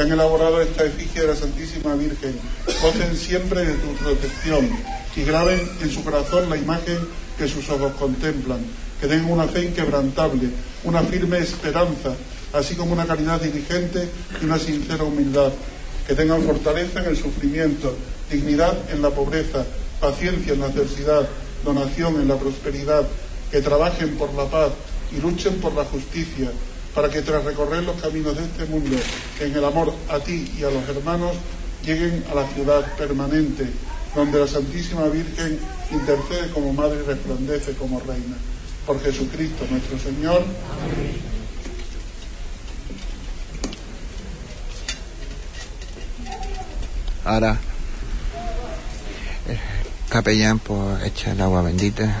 que 0.00 0.04
han 0.04 0.12
elaborado 0.12 0.62
esta 0.62 0.86
efigie 0.86 1.20
de 1.20 1.26
la 1.26 1.36
Santísima 1.36 1.94
Virgen, 1.94 2.34
gocen 2.80 3.14
siempre 3.14 3.66
de 3.66 3.74
tu 3.74 3.92
protección 3.96 4.66
y 5.14 5.24
graben 5.24 5.60
en 5.82 5.90
su 5.90 6.02
corazón 6.02 6.48
la 6.48 6.56
imagen 6.56 6.96
que 7.36 7.46
sus 7.46 7.68
ojos 7.68 7.92
contemplan, 7.98 8.60
que 8.98 9.06
tengan 9.06 9.30
una 9.30 9.46
fe 9.46 9.66
inquebrantable, 9.66 10.48
una 10.84 11.02
firme 11.02 11.40
esperanza, 11.40 12.14
así 12.54 12.76
como 12.76 12.94
una 12.94 13.06
caridad 13.06 13.42
diligente 13.42 14.08
y 14.40 14.46
una 14.46 14.58
sincera 14.58 15.04
humildad, 15.04 15.52
que 16.06 16.14
tengan 16.14 16.44
fortaleza 16.44 17.00
en 17.00 17.10
el 17.10 17.18
sufrimiento, 17.18 17.94
dignidad 18.30 18.78
en 18.90 19.02
la 19.02 19.10
pobreza, 19.10 19.66
paciencia 20.00 20.54
en 20.54 20.60
la 20.60 20.66
adversidad, 20.66 21.28
donación 21.62 22.22
en 22.22 22.28
la 22.28 22.38
prosperidad, 22.38 23.06
que 23.50 23.60
trabajen 23.60 24.16
por 24.16 24.32
la 24.32 24.46
paz 24.46 24.72
y 25.12 25.20
luchen 25.20 25.60
por 25.60 25.74
la 25.74 25.84
justicia, 25.84 26.50
para 26.94 27.08
que 27.08 27.22
tras 27.22 27.44
recorrer 27.44 27.84
los 27.84 28.00
caminos 28.00 28.36
de 28.36 28.44
este 28.44 28.64
mundo, 28.66 28.96
en 29.38 29.54
el 29.54 29.64
amor 29.64 29.94
a 30.08 30.18
ti 30.18 30.52
y 30.58 30.64
a 30.64 30.70
los 30.70 30.88
hermanos, 30.88 31.32
lleguen 31.84 32.24
a 32.30 32.34
la 32.34 32.46
ciudad 32.48 32.84
permanente, 32.96 33.66
donde 34.14 34.40
la 34.40 34.46
Santísima 34.46 35.06
Virgen 35.06 35.58
intercede 35.92 36.50
como 36.50 36.72
madre 36.72 37.00
y 37.02 37.06
resplandece 37.06 37.74
como 37.74 38.00
reina. 38.00 38.36
Por 38.86 39.00
Jesucristo 39.02 39.66
nuestro 39.70 39.98
Señor. 39.98 40.44
Ahora, 47.24 47.58
el 49.46 49.58
capellán 50.08 50.58
pues 50.58 51.04
echa 51.04 51.32
el 51.32 51.40
agua 51.40 51.62
bendita. 51.62 52.20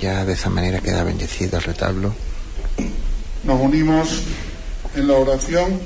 Ya 0.00 0.26
de 0.26 0.34
esa 0.34 0.50
manera 0.50 0.80
queda 0.80 1.04
bendecido 1.04 1.56
el 1.56 1.64
retablo. 1.64 2.25
Nos 3.44 3.60
unimos 3.60 4.22
en 4.94 5.06
la 5.06 5.14
oración 5.14 5.80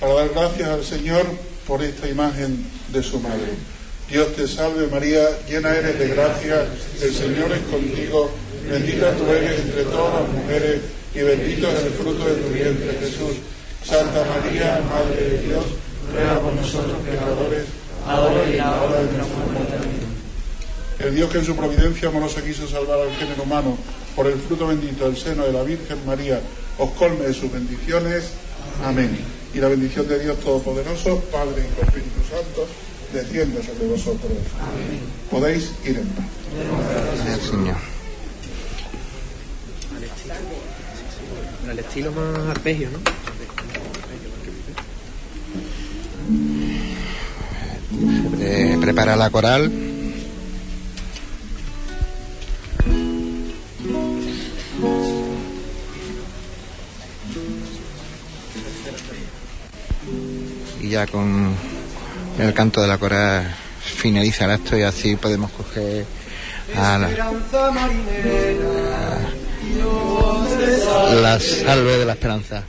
para 0.00 0.14
dar 0.14 0.28
gracias 0.30 0.68
al 0.68 0.84
Señor 0.84 1.26
por 1.66 1.82
esta 1.82 2.08
imagen 2.08 2.64
de 2.92 3.02
su 3.02 3.20
madre. 3.20 3.54
Dios 4.10 4.34
te 4.36 4.46
salve 4.46 4.86
María, 4.86 5.24
llena 5.48 5.74
eres 5.74 5.98
de 5.98 6.08
gracia, 6.08 6.66
el 7.02 7.14
Señor 7.14 7.50
es 7.52 7.60
contigo, 7.62 8.30
bendita 8.70 9.12
tú 9.12 9.26
eres 9.32 9.60
entre 9.60 9.84
todas 9.84 10.22
las 10.22 10.32
mujeres 10.32 10.80
y 11.14 11.18
bendito 11.20 11.68
es 11.68 11.84
el 11.84 11.92
fruto 11.92 12.24
de 12.26 12.34
tu 12.34 12.48
vientre 12.50 12.98
Jesús. 13.00 13.36
Santa 13.84 14.24
María, 14.24 14.80
Madre 14.90 15.30
de 15.30 15.38
Dios, 15.46 15.64
ruega 16.12 16.40
por 16.40 16.52
nosotros 16.54 16.96
pecadores, 17.08 17.64
ahora 18.06 18.48
y 18.48 18.52
en 18.52 18.58
la 18.58 18.82
hora 18.82 18.96
de 18.98 19.12
nuestra 19.12 19.24
muerte. 19.26 19.76
El 20.98 21.14
Dios 21.14 21.30
que 21.30 21.38
en 21.38 21.44
su 21.44 21.54
providencia 21.54 22.08
amorosa 22.08 22.42
quiso 22.42 22.66
salvar 22.66 23.00
al 23.00 23.14
género 23.14 23.42
humano 23.42 23.78
por 24.16 24.26
el 24.26 24.40
fruto 24.40 24.66
bendito 24.66 25.04
del 25.04 25.16
seno 25.16 25.44
de 25.44 25.52
la 25.52 25.62
Virgen 25.62 25.98
María, 26.06 26.40
os 26.78 26.90
colme 26.92 27.26
de 27.26 27.34
sus 27.34 27.52
bendiciones. 27.52 28.30
Amén. 28.82 29.16
Y 29.54 29.58
la 29.60 29.68
bendición 29.68 30.08
de 30.08 30.18
Dios 30.18 30.40
Todopoderoso, 30.40 31.20
Padre 31.30 31.62
y 31.62 31.84
Espíritu 31.84 32.20
Santo, 32.28 32.66
descienda 33.12 33.60
sobre 33.62 33.86
vosotros. 33.86 34.32
Amén. 34.58 35.00
Podéis 35.30 35.70
ir 35.84 35.98
en 35.98 36.06
paz. 36.08 36.24
Gracias, 37.24 37.50
Señor. 37.50 37.76
Al 41.68 41.78
estilo 41.78 42.12
más 42.12 42.48
arpegio, 42.48 42.88
¿no? 42.90 42.98
Eh, 48.40 48.78
prepara 48.80 49.16
la 49.16 49.30
coral. 49.30 49.85
Y 60.86 60.90
ya 60.90 61.04
con 61.08 61.52
el 62.38 62.54
canto 62.54 62.80
de 62.80 62.86
la 62.86 62.96
coral 62.96 63.52
finaliza 63.80 64.44
el 64.44 64.52
acto 64.52 64.78
y 64.78 64.82
así 64.82 65.16
podemos 65.16 65.50
coger 65.50 66.04
a 66.76 66.96
la, 66.98 67.08
a 71.08 71.14
la 71.14 71.40
salve 71.40 71.98
de 71.98 72.04
la 72.04 72.12
esperanza. 72.12 72.62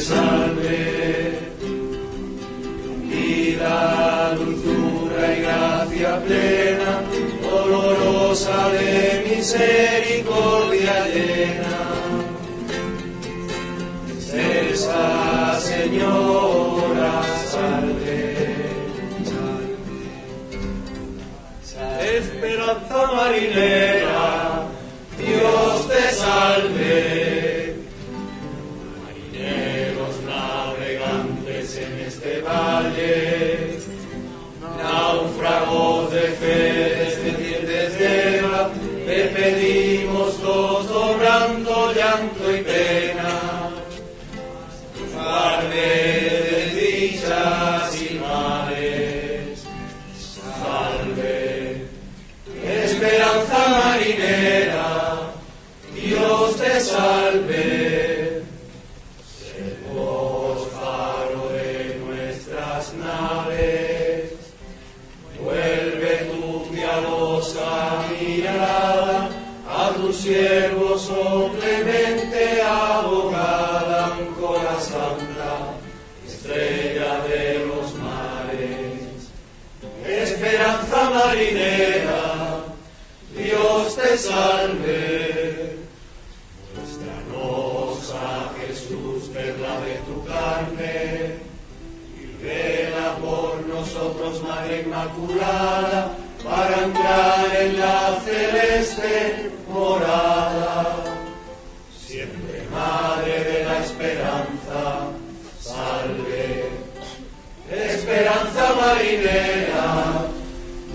Salve, 0.00 1.38
vida, 3.08 4.34
dulzura 4.36 5.36
y 5.36 5.40
gracia 5.40 6.20
plena, 6.24 7.00
de 8.34 9.24
misericordia 9.28 11.06
llena. 11.06 11.76
Esa 14.72 15.60
Señora, 15.60 17.22
salve, 17.46 18.46
salve. 21.62 22.16
Esperanza 22.18 23.12
marinera, 23.12 24.66
Dios 25.16 25.88
te 25.88 26.04
salve. 26.16 27.23
Marinera, 81.34 82.64
Dios 83.36 83.96
te 83.96 84.16
salve. 84.18 85.76
Muéstranos 86.74 88.14
a 88.14 88.52
Jesús, 88.60 89.30
perla 89.32 89.80
de 89.80 89.94
tu 90.06 90.24
carne, 90.24 91.36
y 92.20 92.42
vela 92.42 93.16
por 93.16 93.66
nosotros, 93.66 94.42
Madre 94.42 94.82
Inmaculada, 94.82 96.16
para 96.44 96.84
entrar 96.84 97.56
en 97.60 97.80
la 97.80 98.20
celeste 98.24 99.50
morada. 99.68 101.04
Siempre 102.06 102.62
Madre 102.70 103.44
de 103.44 103.64
la 103.64 103.78
esperanza, 103.80 105.08
salve. 105.60 106.64
Esperanza 107.70 108.74
marinera, 108.80 110.23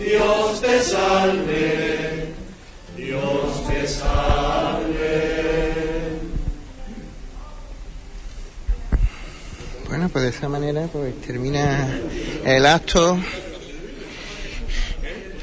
Dios 0.09 0.59
te 0.59 0.81
salve, 0.81 2.33
Dios 2.97 3.67
te 3.67 3.87
salve. 3.87 5.29
Bueno, 9.87 10.09
pues 10.09 10.23
de 10.23 10.29
esa 10.31 10.49
manera 10.49 10.87
pues 10.91 11.21
termina 11.21 11.87
el 12.43 12.65
acto. 12.65 13.19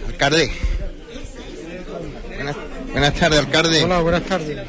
Alcalde. 0.09 0.51
Buenas, 2.35 2.57
buenas 2.91 3.15
tardes, 3.15 3.39
alcalde. 3.39 3.85
Hola, 3.85 4.01
buenas 4.01 4.25
tardes. 4.25 4.67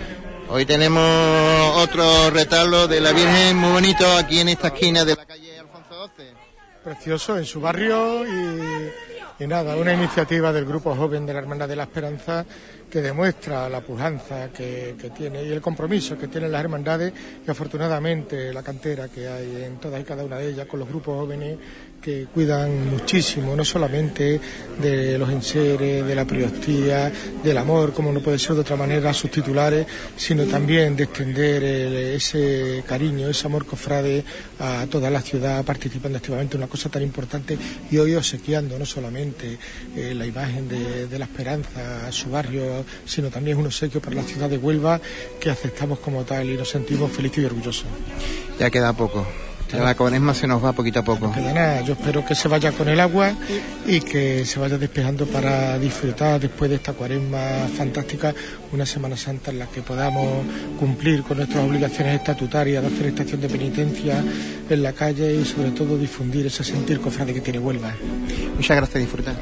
Hoy 0.48 0.68
tenemos 0.68 1.76
otro 1.78 2.30
retablo 2.30 2.88
de 2.88 3.02
la 3.02 3.14
Virgen 3.14 3.58
muy 3.58 3.72
bonito 3.72 4.06
aquí 4.16 4.42
en 4.42 4.50
esta 4.50 4.68
esquina 4.68 5.04
de 5.04 5.16
la 5.16 5.26
calle 5.26 5.58
Alfonso 5.58 6.12
XII. 6.16 6.28
Precioso 6.84 7.36
en 7.40 7.46
su 7.46 7.60
barrio 7.60 8.28
y, 8.28 9.07
y 9.40 9.46
nada, 9.46 9.76
una 9.76 9.94
iniciativa 9.94 10.52
del 10.52 10.66
Grupo 10.66 10.96
Joven 10.96 11.26
de 11.26 11.34
la 11.34 11.40
Hermandad 11.40 11.68
de 11.68 11.76
la 11.76 11.84
Esperanza 11.84 12.46
que 12.90 13.02
demuestra 13.02 13.68
la 13.70 13.82
pujanza 13.82 14.50
que, 14.52 14.96
tiene 15.16 15.44
y 15.44 15.52
el 15.52 15.62
compromiso 15.62 16.18
que 16.18 16.28
tienen 16.28 16.52
las 16.52 16.62
hermandades 16.62 17.14
y 17.46 17.50
afortunadamente 17.52 18.54
la 18.54 18.64
cantera 18.64 19.08
que 19.10 19.28
hay 19.28 19.64
en 19.66 19.78
todas 19.78 20.00
y 20.02 20.04
cada 20.04 20.24
una 20.24 20.38
de 20.38 20.50
ellas 20.52 20.68
con 20.68 20.80
los 20.80 20.88
grupos 20.90 21.16
jóvenes 21.20 21.58
que 22.02 22.28
cuidan 22.34 22.90
muchísimo, 22.92 23.56
no 23.56 23.66
solamente 23.66 24.40
de 24.80 25.18
los 25.18 25.30
enseres, 25.32 26.06
de 26.06 26.16
la 26.16 26.26
priostía, 26.26 27.12
del 27.44 27.58
amor, 27.58 27.92
como 27.92 28.12
no 28.12 28.20
puede 28.22 28.38
ser 28.38 28.54
de 28.54 28.62
otra 28.62 28.76
manera, 28.76 29.10
a 29.10 29.14
sus 29.14 29.32
titulares, 29.32 29.86
sino 30.16 30.46
también 30.46 30.96
de 30.96 31.06
extender 31.06 31.64
el- 31.64 31.96
ese 32.16 32.84
cariño, 32.88 33.28
ese 33.30 33.48
amor 33.48 33.66
cofrade 33.66 34.24
a 34.60 34.86
toda 34.90 35.10
la 35.10 35.22
ciudad, 35.22 35.66
participando 35.66 36.18
activamente 36.20 36.56
en 36.56 36.62
una 36.62 36.70
cosa 36.70 36.88
tan 36.90 37.02
importante 37.02 37.58
y 37.90 37.98
hoy 37.98 38.14
obsequiando 38.16 38.78
no 38.78 38.86
solamente 38.86 39.58
eh, 39.96 40.14
la 40.16 40.26
imagen 40.26 40.70
de 40.70 41.18
la 41.20 41.26
esperanza 41.26 42.08
a 42.08 42.12
su 42.12 42.30
barrio, 42.30 42.77
sino 43.06 43.30
también 43.30 43.58
un 43.58 43.66
obsequio 43.66 44.02
para 44.02 44.16
la 44.16 44.24
ciudad 44.24 44.50
de 44.50 44.58
Huelva 44.58 45.00
que 45.40 45.50
aceptamos 45.50 46.00
como 46.00 46.24
tal 46.24 46.50
y 46.50 46.58
nos 46.58 46.70
sentimos 46.70 47.12
felices 47.12 47.44
y 47.44 47.46
orgullosos. 47.46 47.86
Ya 48.60 48.70
queda 48.70 48.94
poco. 48.94 49.26
Ya 49.72 49.84
la 49.84 49.96
cuaresma 49.96 50.34
se 50.34 50.48
nos 50.48 50.64
va 50.64 50.72
poquito 50.72 51.00
a 51.00 51.04
poco. 51.04 51.32
queda 51.34 51.54
nada. 51.54 51.82
Yo 51.82 51.94
espero 51.94 52.26
que 52.26 52.36
se 52.36 52.48
vaya 52.48 52.72
con 52.72 52.88
el 52.88 53.00
agua 53.00 53.34
y 53.86 54.00
que 54.00 54.46
se 54.46 54.60
vaya 54.60 54.78
despejando 54.78 55.26
para 55.26 55.78
disfrutar 55.78 56.40
después 56.40 56.70
de 56.70 56.78
esta 56.78 56.94
cuaresma 56.94 57.68
fantástica, 57.76 58.34
una 58.72 58.86
Semana 58.86 59.18
Santa 59.18 59.52
en 59.52 59.60
la 59.60 59.66
que 59.66 59.82
podamos 59.82 60.46
cumplir 60.80 61.22
con 61.24 61.38
nuestras 61.38 61.66
obligaciones 61.66 62.16
estatutarias 62.16 62.82
de 62.82 62.88
hacer 62.88 63.08
estación 63.08 63.42
de 63.42 63.50
penitencia 63.50 64.24
en 64.70 64.84
la 64.84 64.94
calle 64.94 65.36
y 65.36 65.44
sobre 65.44 65.72
todo 65.72 65.98
difundir 65.98 66.46
ese 66.46 66.64
sentir 66.64 67.02
cofrade 67.02 67.34
que 67.34 67.42
tiene 67.42 67.60
Huelva. 67.60 67.94
Muchas 68.56 68.78
gracias, 68.78 69.02
disfrutar. 69.02 69.36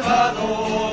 Que 0.00 0.91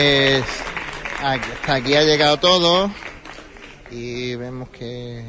pues 0.00 0.44
hasta 1.22 1.74
aquí 1.74 1.94
ha 1.94 2.02
llegado 2.02 2.38
todo 2.38 2.90
y 3.90 4.34
vemos 4.34 4.70
que, 4.70 5.22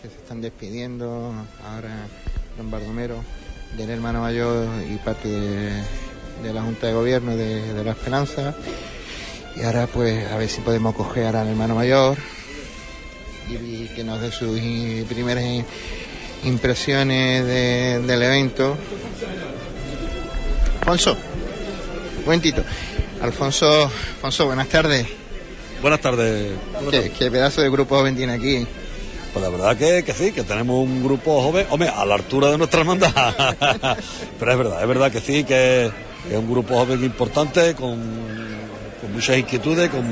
se 0.00 0.08
están 0.08 0.40
despidiendo 0.40 1.34
ahora 1.68 2.06
don 2.56 2.70
Bardomero 2.70 3.22
del 3.76 3.90
hermano 3.90 4.22
mayor 4.22 4.66
y 4.90 4.96
parte 4.96 5.28
de, 5.28 6.52
la 6.54 6.62
Junta 6.62 6.86
de 6.86 6.94
Gobierno 6.94 7.36
de, 7.36 7.74
de 7.74 7.84
La 7.84 7.90
Esperanza. 7.90 8.54
Y 9.56 9.62
ahora 9.62 9.86
pues 9.88 10.30
a 10.30 10.38
ver 10.38 10.48
si 10.48 10.62
podemos 10.62 10.94
coger 10.94 11.36
al 11.36 11.48
hermano 11.48 11.74
mayor 11.74 12.16
y, 13.50 13.88
que 13.88 14.04
nos 14.04 14.22
dé 14.22 14.30
sus 14.32 14.58
primeras 15.06 15.44
impresiones 16.44 17.44
de- 17.44 18.00
del 18.00 18.22
evento. 18.22 18.74
Alfonso, 20.80 21.14
un. 22.24 22.40
Alfonso, 23.24 23.84
Alfonso, 23.84 24.44
buenas 24.44 24.68
tardes. 24.68 25.06
Buenas 25.80 26.00
tardes. 26.00 26.52
¿Qué, 26.90 27.10
qué 27.10 27.30
pedazo 27.30 27.62
de 27.62 27.70
grupo 27.70 27.96
joven 27.96 28.14
tiene 28.14 28.34
aquí? 28.34 28.66
Pues 29.32 29.42
la 29.42 29.48
verdad 29.48 29.74
que, 29.78 30.04
que 30.04 30.12
sí, 30.12 30.30
que 30.30 30.42
tenemos 30.42 30.76
un 30.84 31.02
grupo 31.02 31.40
joven, 31.40 31.66
hombre, 31.70 31.88
a 31.88 32.04
la 32.04 32.16
altura 32.16 32.50
de 32.50 32.58
nuestra 32.58 32.80
hermandad. 32.80 33.10
Pero 34.38 34.52
es 34.52 34.58
verdad, 34.58 34.82
es 34.82 34.88
verdad 34.88 35.10
que 35.10 35.20
sí, 35.20 35.42
que, 35.42 35.90
que 36.28 36.34
es 36.34 36.38
un 36.38 36.50
grupo 36.50 36.74
joven 36.76 37.02
importante, 37.02 37.74
con, 37.74 37.98
con 39.00 39.12
muchas 39.14 39.38
inquietudes, 39.38 39.88
con 39.88 40.04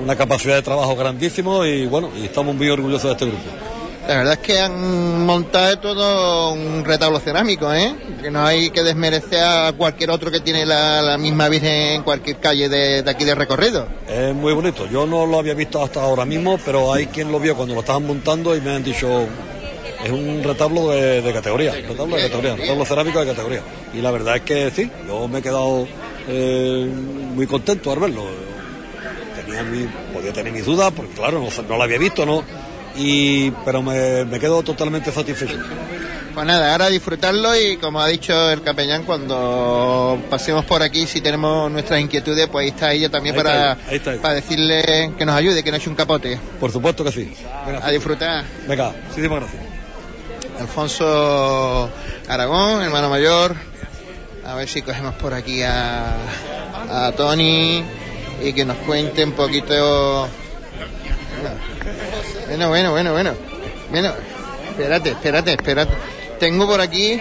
una 0.00 0.14
capacidad 0.14 0.54
de 0.54 0.62
trabajo 0.62 0.94
grandísimo 0.94 1.64
y 1.64 1.86
bueno, 1.86 2.12
y 2.16 2.26
estamos 2.26 2.54
muy 2.54 2.70
orgullosos 2.70 3.06
de 3.06 3.12
este 3.12 3.26
grupo. 3.26 3.69
La 4.10 4.16
verdad 4.16 4.32
es 4.32 4.38
que 4.40 4.58
han 4.58 5.24
montado 5.24 5.78
todo 5.78 6.50
un 6.50 6.84
retablo 6.84 7.20
cerámico, 7.20 7.72
¿eh? 7.72 7.94
Que 8.20 8.28
no 8.28 8.44
hay 8.44 8.70
que 8.70 8.82
desmerecer 8.82 9.38
a 9.38 9.72
cualquier 9.72 10.10
otro 10.10 10.32
que 10.32 10.40
tiene 10.40 10.66
la, 10.66 11.16
misma 11.16 11.48
Virgen 11.48 11.92
en 11.92 12.02
cualquier 12.02 12.38
calle 12.38 12.68
de, 12.68 13.08
aquí 13.08 13.24
de 13.24 13.36
recorrido. 13.36 13.86
Es 14.08 14.34
muy 14.34 14.52
bonito, 14.52 14.88
yo 14.88 15.06
no 15.06 15.26
lo 15.26 15.38
había 15.38 15.54
visto 15.54 15.80
hasta 15.80 16.02
ahora 16.02 16.24
mismo, 16.24 16.58
pero 16.64 16.92
hay 16.92 17.06
quien 17.06 17.30
lo 17.30 17.38
vio 17.38 17.54
cuando 17.54 17.72
lo 17.72 17.82
estaban 17.82 18.04
montando 18.04 18.56
y 18.56 18.60
me 18.60 18.74
han 18.74 18.82
dicho, 18.82 19.28
es 20.04 20.10
un 20.10 20.42
retablo 20.42 20.90
de, 20.90 21.22
de 21.22 21.32
categoría, 21.32 21.70
retablo 21.70 22.16
de 22.16 22.22
categoría, 22.22 22.56
retablo 22.56 22.84
cerámico 22.84 23.20
de 23.20 23.26
categoría. 23.26 23.62
Y 23.94 23.98
la 23.98 24.10
verdad 24.10 24.34
es 24.38 24.42
que 24.42 24.72
sí, 24.72 24.90
yo 25.06 25.28
me 25.28 25.38
he 25.38 25.42
quedado 25.42 25.86
eh, 26.26 26.90
muy 27.32 27.46
contento 27.46 27.92
al 27.92 28.00
verlo. 28.00 28.24
Tenía 29.36 29.62
mi, 29.62 29.86
podía 30.12 30.32
tener 30.32 30.52
mis 30.52 30.66
dudas, 30.66 30.90
porque 30.96 31.12
claro, 31.12 31.38
no, 31.38 31.62
no 31.68 31.76
lo 31.76 31.82
había 31.84 31.98
visto, 31.98 32.26
¿no? 32.26 32.42
Y, 32.96 33.50
pero 33.64 33.82
me, 33.82 34.24
me 34.24 34.38
quedo 34.38 34.62
totalmente 34.62 35.12
satisfecho. 35.12 35.58
Pues 36.34 36.46
nada, 36.46 36.72
ahora 36.72 36.88
disfrutarlo 36.88 37.58
y 37.58 37.76
como 37.76 38.00
ha 38.00 38.06
dicho 38.06 38.50
el 38.50 38.62
capellán, 38.62 39.02
cuando 39.04 40.20
pasemos 40.30 40.64
por 40.64 40.82
aquí, 40.82 41.06
si 41.06 41.20
tenemos 41.20 41.70
nuestras 41.70 42.00
inquietudes, 42.00 42.48
pues 42.48 42.64
ahí 42.64 42.68
está 42.68 42.92
ella 42.92 43.08
también 43.08 43.34
Ahí 43.34 43.42
para, 43.42 43.72
ahí 43.72 43.96
está 43.96 44.16
para 44.22 44.34
decirle 44.34 45.12
que 45.18 45.26
nos 45.26 45.34
ayude, 45.34 45.62
que 45.64 45.70
no 45.70 45.76
eche 45.76 45.90
un 45.90 45.96
capote. 45.96 46.38
Por 46.60 46.70
supuesto 46.70 47.02
que 47.02 47.12
sí. 47.12 47.34
A 47.82 47.90
disfrutar. 47.90 48.44
venga 48.68 48.92
muchísimas 49.08 49.40
gracias. 49.40 49.62
Alfonso 50.60 51.90
Aragón, 52.28 52.82
hermano 52.82 53.08
mayor. 53.08 53.56
A 54.46 54.54
ver 54.54 54.68
si 54.68 54.82
cogemos 54.82 55.14
por 55.14 55.34
aquí 55.34 55.62
a, 55.62 56.16
a 56.88 57.12
Tony 57.12 57.82
y 58.42 58.52
que 58.52 58.64
nos 58.64 58.76
cuente 58.78 59.24
un 59.24 59.32
poquito. 59.32 60.28
Bueno, 62.48 62.68
bueno, 62.68 62.90
bueno, 62.92 63.12
bueno. 63.12 63.34
Bueno, 63.90 64.12
espérate, 64.70 65.10
espérate, 65.10 65.52
espérate. 65.52 65.92
Tengo 66.38 66.66
por 66.66 66.80
aquí, 66.80 67.20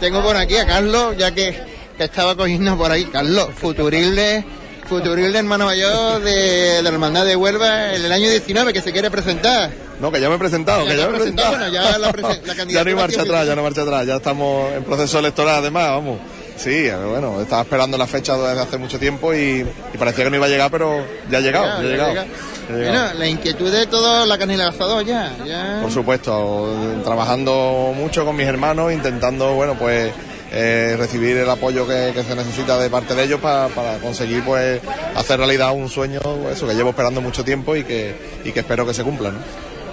tengo 0.00 0.22
por 0.22 0.36
aquí 0.36 0.56
a 0.56 0.66
Carlos, 0.66 1.16
ya 1.16 1.32
que, 1.32 1.56
que 1.96 2.04
estaba 2.04 2.36
cogiendo 2.36 2.76
por 2.76 2.90
ahí. 2.90 3.04
Carlos, 3.06 3.48
futurilde, 3.56 4.44
futurilde 4.88 5.38
hermano 5.38 5.66
mayor 5.66 6.22
de, 6.22 6.32
de 6.32 6.82
la 6.82 6.88
hermandad 6.90 7.24
de 7.24 7.36
Huelva 7.36 7.94
en 7.94 8.04
el 8.04 8.12
año 8.12 8.28
19 8.28 8.72
que 8.72 8.80
se 8.80 8.92
quiere 8.92 9.10
presentar. 9.10 9.70
No, 10.00 10.10
que 10.10 10.20
ya 10.20 10.28
me 10.28 10.34
he 10.36 10.38
presentado, 10.38 10.84
Ya 10.84 10.90
que 10.90 10.96
te 10.96 11.00
ya 11.00 11.08
me 11.08 11.12
he 11.12 11.16
presentado. 11.20 11.50
bueno, 11.50 11.68
ya 11.68 11.98
la 11.98 11.98
la 11.98 12.64
ya 12.66 12.84
no 12.84 12.90
hay 12.90 12.94
marcha 12.96 13.22
atrás, 13.22 13.46
ya 13.46 13.54
no 13.56 13.62
marcha 13.62 13.82
atrás, 13.82 14.06
ya 14.06 14.16
estamos 14.16 14.72
en 14.72 14.84
proceso 14.84 15.18
electoral 15.20 15.56
además, 15.56 15.88
vamos. 15.90 16.18
Sí, 16.56 16.88
bueno, 17.08 17.40
estaba 17.40 17.62
esperando 17.62 17.98
la 17.98 18.06
fecha 18.06 18.36
desde 18.36 18.60
hace 18.62 18.78
mucho 18.78 18.98
tiempo 18.98 19.34
y, 19.34 19.66
y 19.92 19.98
parecía 19.98 20.24
que 20.24 20.30
no 20.30 20.36
iba 20.36 20.46
a 20.46 20.48
llegar, 20.48 20.70
pero 20.70 21.04
ya 21.30 21.38
ha 21.38 21.40
llegado, 21.40 21.66
ya 21.66 21.74
ha 21.78 21.82
llegado. 21.82 22.14
Ya 22.14 22.20
ha 22.22 22.72
Bueno, 22.72 23.14
la 23.18 23.26
inquietud 23.28 23.70
de 23.70 23.86
todo 23.86 24.24
la 24.24 24.38
canela 24.38 24.68
asador 24.68 25.04
ya, 25.04 25.32
ya. 25.44 25.80
Por 25.82 25.90
supuesto, 25.90 26.72
trabajando 27.04 27.92
mucho 27.96 28.24
con 28.24 28.36
mis 28.36 28.46
hermanos, 28.46 28.92
intentando, 28.92 29.54
bueno, 29.54 29.74
pues 29.78 30.12
eh, 30.52 30.94
recibir 30.96 31.36
el 31.36 31.50
apoyo 31.50 31.86
que, 31.86 32.12
que 32.14 32.22
se 32.22 32.34
necesita 32.36 32.78
de 32.78 32.88
parte 32.88 33.14
de 33.14 33.24
ellos 33.24 33.40
pa- 33.40 33.68
para 33.74 33.98
conseguir, 33.98 34.44
pues, 34.44 34.80
hacer 35.16 35.38
realidad 35.38 35.72
un 35.72 35.88
sueño, 35.88 36.20
eso 36.50 36.66
que 36.68 36.74
llevo 36.74 36.90
esperando 36.90 37.20
mucho 37.20 37.44
tiempo 37.44 37.74
y 37.74 37.82
que, 37.84 38.14
y 38.44 38.52
que 38.52 38.60
espero 38.60 38.86
que 38.86 38.94
se 38.94 39.02
cumpla, 39.02 39.30
¿no? 39.32 39.38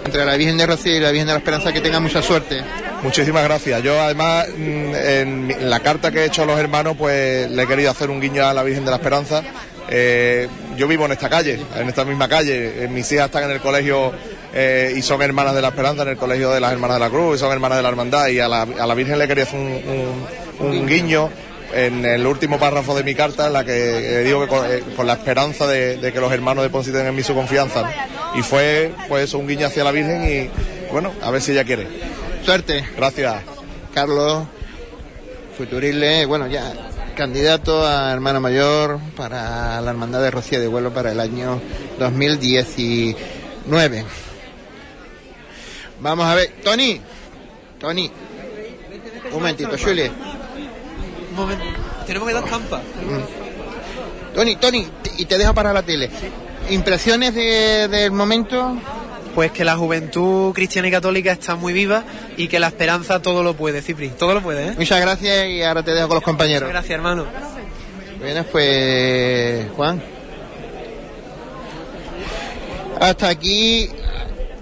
Entre 0.06 0.26
la 0.26 0.36
Virgen 0.36 0.58
de 0.58 0.66
Rocío 0.66 0.96
y 0.96 1.00
la 1.00 1.12
Virgen 1.12 1.28
de 1.28 1.34
la 1.34 1.40
Esperanza 1.40 1.72
que 1.72 1.80
tengan 1.82 2.02
mucha 2.04 2.22
suerte. 2.22 2.62
Muchísimas 3.04 3.44
gracias. 3.44 3.82
Yo 3.84 4.00
además 4.02 4.48
mm, 4.50 4.96
en, 4.96 5.70
la 5.70 5.80
carta 5.80 6.12
que 6.12 6.20
he 6.22 6.26
hecho 6.26 6.44
a 6.44 6.46
los 6.46 6.60
hermanos 6.60 6.96
pues 6.98 7.50
le 7.50 7.64
he 7.64 7.68
querido 7.68 7.92
hacer 7.92 8.10
un 8.10 8.20
guiño 8.20 8.46
a 8.46 8.54
la 8.54 8.64
Virgen 8.64 8.84
de 8.84 8.92
la 8.92 8.98
Esperanza. 8.98 9.44
Eh, 9.90 10.48
yo 10.78 10.88
vivo 10.88 11.06
en 11.06 11.12
esta 11.12 11.30
calle, 11.30 11.60
en 11.76 11.88
esta 11.90 12.04
misma 12.06 12.28
calle. 12.28 12.84
Eh, 12.84 12.88
mis 12.88 13.12
hijas 13.12 13.26
están 13.26 13.44
en 13.44 13.52
el 13.52 13.60
colegio 13.62 14.12
eh, 14.54 14.94
y 14.96 15.02
son 15.02 15.22
hermanas 15.22 15.54
de 15.56 15.62
la 15.62 15.70
Esperanza 15.70 16.04
en 16.04 16.10
el 16.10 16.18
colegio 16.18 16.52
de 16.52 16.60
las 16.60 16.72
Hermanas 16.72 16.96
de 16.98 17.02
la 17.02 17.10
Cruz 17.10 17.36
y 17.38 17.40
son 17.40 17.52
hermanas 17.52 17.78
de 17.78 17.84
la 17.84 17.90
Hermandad 17.90 18.28
y 18.28 18.40
a 18.40 18.48
la, 18.48 18.62
a 18.64 18.88
la 18.88 18.94
Virgen 18.96 19.20
le 19.20 19.28
quería 19.28 19.44
hacer 19.44 19.60
un- 19.60 20.26
un 20.60 20.88
guiño 20.88 21.30
en 21.74 22.06
el 22.06 22.26
último 22.26 22.60
párrafo 22.60 22.96
de 22.96 23.04
mi 23.04 23.16
carta 23.16 23.48
en 23.48 23.54
la 23.54 23.64
que 23.64 24.22
eh, 24.22 24.24
digo 24.24 24.42
que 24.42 24.48
con, 24.48 24.66
eh, 24.66 24.84
con 24.96 25.08
la 25.08 25.14
esperanza 25.14 25.68
de, 25.68 25.98
de 25.98 26.14
que 26.14 26.20
los 26.20 26.32
hermanos 26.32 26.64
depositen 26.64 27.06
en 27.06 27.16
mí 27.16 27.24
su 27.24 27.34
confianza. 27.34 27.84
¿no? 27.84 28.40
Y 28.40 28.44
fue 28.44 28.92
pues 29.08 29.34
un 29.34 29.48
guiño 29.48 29.68
hacia 29.68 29.84
la 29.84 29.92
Virgen 29.92 30.24
y 30.24 30.50
bueno, 30.92 31.12
a 31.22 31.32
ver 31.32 31.42
si 31.42 31.52
ella 31.52 31.64
quiere. 31.64 31.88
Suerte. 32.44 32.86
Gracias. 32.96 33.36
Carlos 33.94 34.46
Futurile, 35.58 36.26
bueno, 36.26 36.48
ya 36.48 36.74
candidato 37.16 37.86
a 37.86 38.12
hermano 38.12 38.42
mayor 38.42 39.00
para 39.16 39.80
la 39.82 39.92
Hermandad 39.92 40.22
de 40.22 40.32
Rocío 40.32 40.60
de 40.60 40.68
Vuelo 40.68 40.94
para 40.94 41.12
el 41.12 41.20
año 41.20 41.62
2019. 42.00 44.06
Vamos 46.00 46.26
a 46.26 46.36
ver, 46.36 46.52
Tony, 46.64 47.02
Tony, 47.80 48.10
un 49.26 49.34
momentito, 49.34 49.72
Julie. 49.78 50.10
Un 51.32 51.36
momento. 51.36 51.64
Tenemos 52.06 52.28
que 52.28 52.34
dar 52.34 52.44
campa. 52.46 52.82
Tony, 54.36 54.56
Tony, 54.58 54.86
te- 55.02 55.12
y 55.18 55.26
te 55.26 55.38
dejo 55.38 55.54
para 55.54 55.74
la 55.74 55.82
tele. 55.84 56.10
Impresiones 56.70 57.34
de- 57.34 57.88
del 57.90 58.12
momento. 58.12 58.78
Pues 59.34 59.52
que 59.54 59.64
la 59.64 59.78
juventud 59.78 60.52
cristiana 60.54 60.90
y 60.90 60.92
católica 60.92 61.32
está 61.32 61.56
muy 61.56 61.72
viva 61.72 62.04
y 62.36 62.50
que 62.50 62.60
la 62.60 62.68
esperanza 62.68 63.22
todo 63.22 63.44
lo 63.44 63.54
puede, 63.54 63.82
Cipri. 63.82 64.10
Todo 64.10 64.34
lo 64.34 64.42
puede, 64.42 64.68
¿eh? 64.68 64.74
Muchas 64.78 65.00
gracias 65.00 65.48
y 65.48 65.64
ahora 65.64 65.82
te 65.84 65.92
dejo 65.94 66.10
con 66.10 66.16
los 66.16 66.24
compañeros. 66.24 66.64
Muchas 66.64 66.74
gracias, 66.74 66.96
hermano. 66.98 67.26
Bueno, 68.20 68.44
pues 68.52 69.72
Juan. 69.78 70.04
Hasta 73.00 73.30
aquí, 73.30 73.90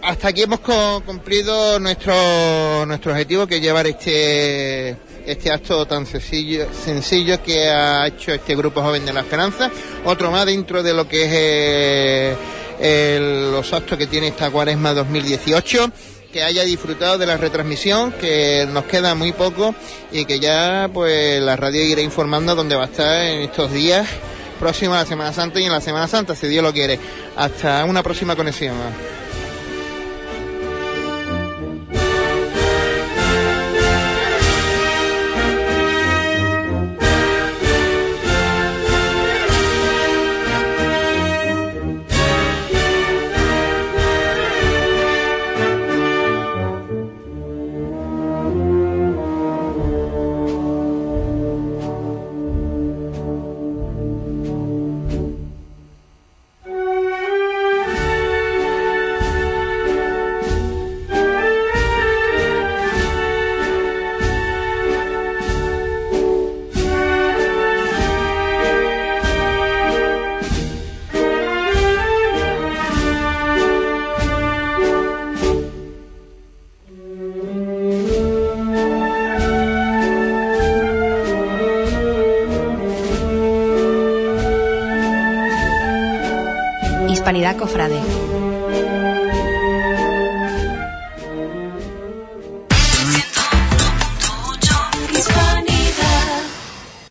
hasta 0.04 0.28
aquí 0.28 0.44
hemos 0.44 0.60
cumplido 0.60 1.80
nuestro 1.80 2.86
nuestro 2.86 3.12
objetivo 3.12 3.48
que 3.48 3.56
es 3.56 3.62
llevar 3.64 3.88
este 3.88 4.96
este 5.26 5.52
acto 5.52 5.86
tan 5.86 6.06
sencillo, 6.06 6.68
sencillo 6.74 7.42
que 7.44 7.68
ha 7.70 8.08
hecho 8.08 8.32
este 8.34 8.56
grupo 8.56 8.82
joven 8.82 9.06
de 9.06 9.14
la 9.14 9.22
esperanza, 9.22 9.70
otro 10.06 10.32
más 10.32 10.46
dentro 10.46 10.82
de 10.84 10.94
lo 10.94 11.08
que 11.08 11.24
es 11.24 11.30
eh, 11.34 12.36
el- 12.80 13.52
los 13.52 13.72
actos 13.74 13.98
que 13.98 14.08
tiene 14.08 14.28
esta 14.28 14.50
cuaresma 14.50 14.94
2018 14.94 15.92
que 16.32 16.44
haya 16.44 16.64
disfrutado 16.64 17.18
de 17.18 17.26
la 17.26 17.38
retransmisión, 17.38 18.12
que 18.12 18.68
nos 18.72 18.84
queda 18.86 19.16
muy 19.16 19.32
poco 19.34 19.74
y 20.12 20.26
que 20.26 20.40
ya 20.40 20.88
pues 20.94 21.42
la 21.42 21.56
radio 21.56 21.84
irá 21.84 22.02
informando 22.02 22.54
dónde 22.56 22.76
va 22.76 22.84
a 22.84 22.86
estar 22.86 23.22
en 23.26 23.42
estos 23.42 23.72
días 23.74 24.08
próximos 24.60 24.96
a 24.98 25.00
la 25.02 25.06
Semana 25.08 25.34
Santa 25.34 25.60
y 25.60 25.66
en 25.66 25.72
la 25.72 25.82
Semana 25.82 26.08
Santa, 26.08 26.36
si 26.36 26.46
Dios 26.48 26.64
lo 26.64 26.72
quiere. 26.72 27.00
Hasta 27.36 27.84
una 27.86 28.04
próxima 28.04 28.36
conexión. 28.36 28.76